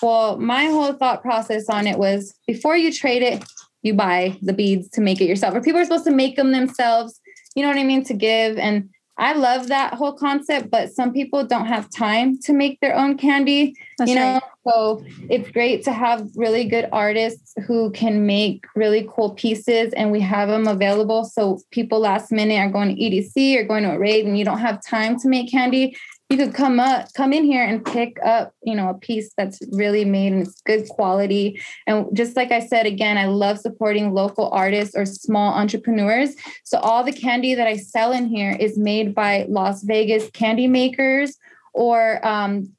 [0.00, 3.44] Well, my whole thought process on it was before you trade it,
[3.82, 6.52] you buy the beads to make it yourself, or people are supposed to make them
[6.52, 7.20] themselves.
[7.56, 8.04] You know what I mean?
[8.04, 8.56] To give.
[8.56, 12.94] And I love that whole concept, but some people don't have time to make their
[12.94, 13.74] own candy.
[13.98, 14.42] That's you know, right.
[14.64, 20.12] so it's great to have really good artists who can make really cool pieces, and
[20.12, 21.24] we have them available.
[21.24, 24.44] So people last minute are going to EDC or going to a raid, and you
[24.44, 25.96] don't have time to make candy
[26.28, 29.58] you could come up come in here and pick up you know a piece that's
[29.72, 31.60] really made and it's good quality.
[31.86, 36.34] And just like i said again i love supporting local artists or small entrepreneurs.
[36.64, 40.66] So all the candy that i sell in here is made by las vegas candy
[40.66, 41.36] makers
[41.72, 42.72] or um,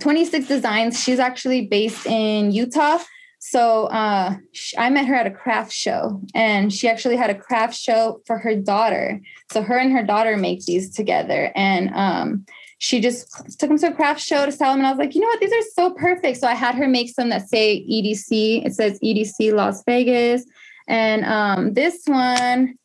[0.00, 1.00] 26 designs.
[1.02, 2.98] She's actually based in utah.
[3.38, 4.36] So uh,
[4.76, 8.38] I met her at a craft show, and she actually had a craft show for
[8.38, 9.20] her daughter.
[9.52, 12.46] So her and her daughter make these together, and um,
[12.78, 14.80] she just took them to a craft show to sell them.
[14.80, 15.40] And I was like, you know what?
[15.40, 16.38] These are so perfect.
[16.38, 18.66] So I had her make some that say EDC.
[18.66, 20.44] It says EDC Las Vegas.
[20.86, 22.76] And um, this one,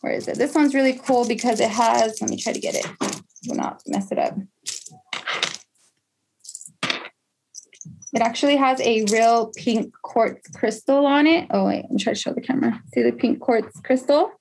[0.00, 0.36] where is it?
[0.36, 2.86] This one's really cool because it has, let me try to get it.
[3.46, 4.36] Will not mess it up.
[8.12, 11.46] It actually has a real pink quartz crystal on it.
[11.50, 12.82] Oh, wait, I'm trying to show the camera.
[12.94, 14.32] See the pink quartz crystal?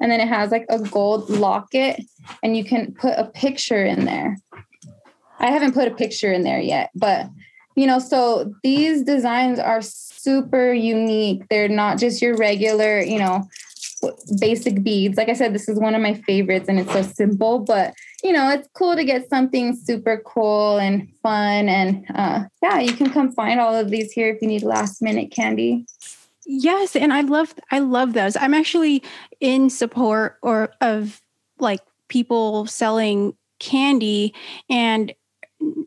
[0.00, 2.00] And then it has like a gold locket
[2.42, 4.38] and you can put a picture in there.
[5.38, 7.28] I haven't put a picture in there yet, but
[7.76, 11.48] you know, so these designs are super unique.
[11.48, 13.48] They're not just your regular, you know,
[14.38, 15.16] basic beads.
[15.16, 18.32] Like I said, this is one of my favorites and it's so simple, but you
[18.32, 21.68] know, it's cool to get something super cool and fun.
[21.68, 25.00] And uh, yeah, you can come find all of these here if you need last
[25.00, 25.86] minute candy.
[26.52, 28.36] Yes, and I love I love those.
[28.36, 29.04] I'm actually
[29.40, 31.22] in support or of
[31.60, 31.78] like
[32.08, 34.34] people selling candy
[34.68, 35.14] and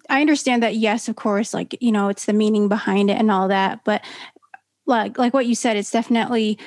[0.10, 3.30] I understand that yes, of course, like you know, it's the meaning behind it and
[3.30, 4.04] all that, but
[4.88, 6.60] like like what you said it's definitely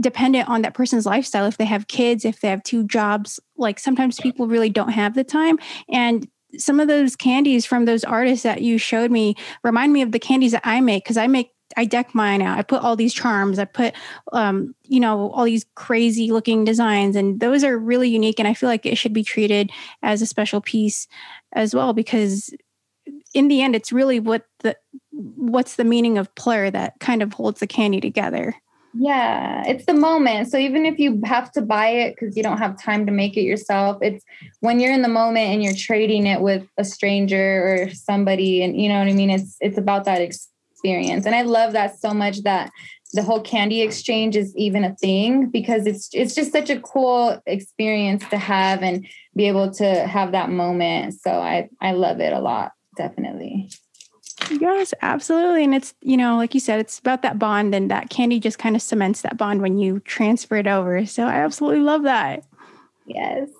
[0.00, 3.78] dependent on that person's lifestyle if they have kids if they have two jobs like
[3.78, 5.58] sometimes people really don't have the time
[5.92, 6.28] and
[6.58, 10.18] some of those candies from those artists that you showed me remind me of the
[10.18, 12.58] candies that I make because I make I deck mine out.
[12.58, 13.58] I put all these charms.
[13.58, 13.94] I put,
[14.32, 18.38] um, you know, all these crazy looking designs, and those are really unique.
[18.38, 19.70] And I feel like it should be treated
[20.02, 21.06] as a special piece
[21.52, 22.54] as well because,
[23.34, 24.76] in the end, it's really what the
[25.10, 28.54] what's the meaning of plur that kind of holds the candy together.
[28.94, 30.50] Yeah, it's the moment.
[30.50, 33.38] So even if you have to buy it because you don't have time to make
[33.38, 34.22] it yourself, it's
[34.60, 38.78] when you're in the moment and you're trading it with a stranger or somebody, and
[38.78, 39.30] you know what I mean.
[39.30, 40.51] It's it's about that experience,
[40.84, 42.70] and I love that so much that
[43.12, 47.40] the whole candy exchange is even a thing because it's it's just such a cool
[47.46, 49.06] experience to have and
[49.36, 51.14] be able to have that moment.
[51.14, 53.70] So I I love it a lot, definitely.
[54.50, 55.64] Yes, absolutely.
[55.64, 58.58] And it's, you know, like you said, it's about that bond and that candy just
[58.58, 61.06] kind of cements that bond when you transfer it over.
[61.06, 62.44] So I absolutely love that.
[63.06, 63.50] Yes.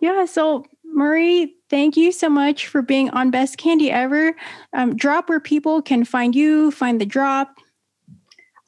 [0.00, 0.24] Yeah.
[0.24, 0.64] So,
[0.96, 4.34] Marie, thank you so much for being on Best Candy Ever.
[4.72, 7.54] Um, drop where people can find you, find the drop.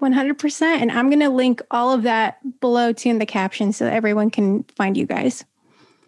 [0.00, 0.62] 100%.
[0.62, 4.30] And I'm going to link all of that below to in the caption so everyone
[4.30, 5.44] can find you guys.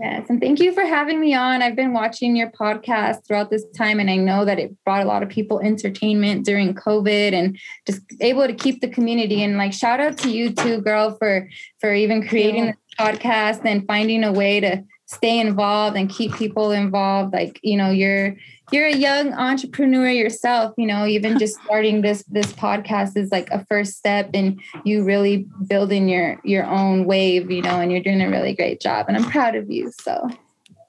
[0.01, 0.31] Yes.
[0.31, 1.61] And thank you for having me on.
[1.61, 5.07] I've been watching your podcast throughout this time, and I know that it brought a
[5.07, 9.43] lot of people entertainment during COVID and just able to keep the community.
[9.43, 11.51] And like, shout out to you too, girl, for
[11.81, 16.71] for even creating this podcast and finding a way to stay involved and keep people
[16.71, 17.35] involved.
[17.35, 18.37] Like, you know, you're
[18.73, 23.51] you're a young entrepreneur yourself you know even just starting this this podcast is like
[23.51, 28.03] a first step and you really building your your own wave you know and you're
[28.03, 30.29] doing a really great job and i'm proud of you so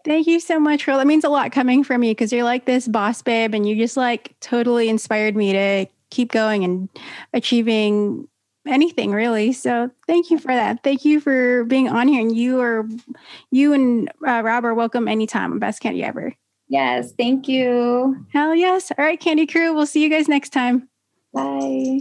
[0.03, 0.97] Thank you so much, Girl.
[0.97, 3.75] That means a lot coming from you because you're like this boss babe and you
[3.75, 6.89] just like totally inspired me to keep going and
[7.33, 8.27] achieving
[8.67, 9.53] anything really.
[9.53, 10.83] So thank you for that.
[10.83, 12.21] Thank you for being on here.
[12.21, 12.87] And you are,
[13.51, 16.35] you and uh, Rob are welcome anytime on Best Candy Ever.
[16.72, 17.11] Yes.
[17.18, 18.26] Thank you.
[18.31, 18.93] Hell yes.
[18.98, 19.73] All right, Candy Crew.
[19.73, 20.88] We'll see you guys next time.
[21.34, 21.99] Bye.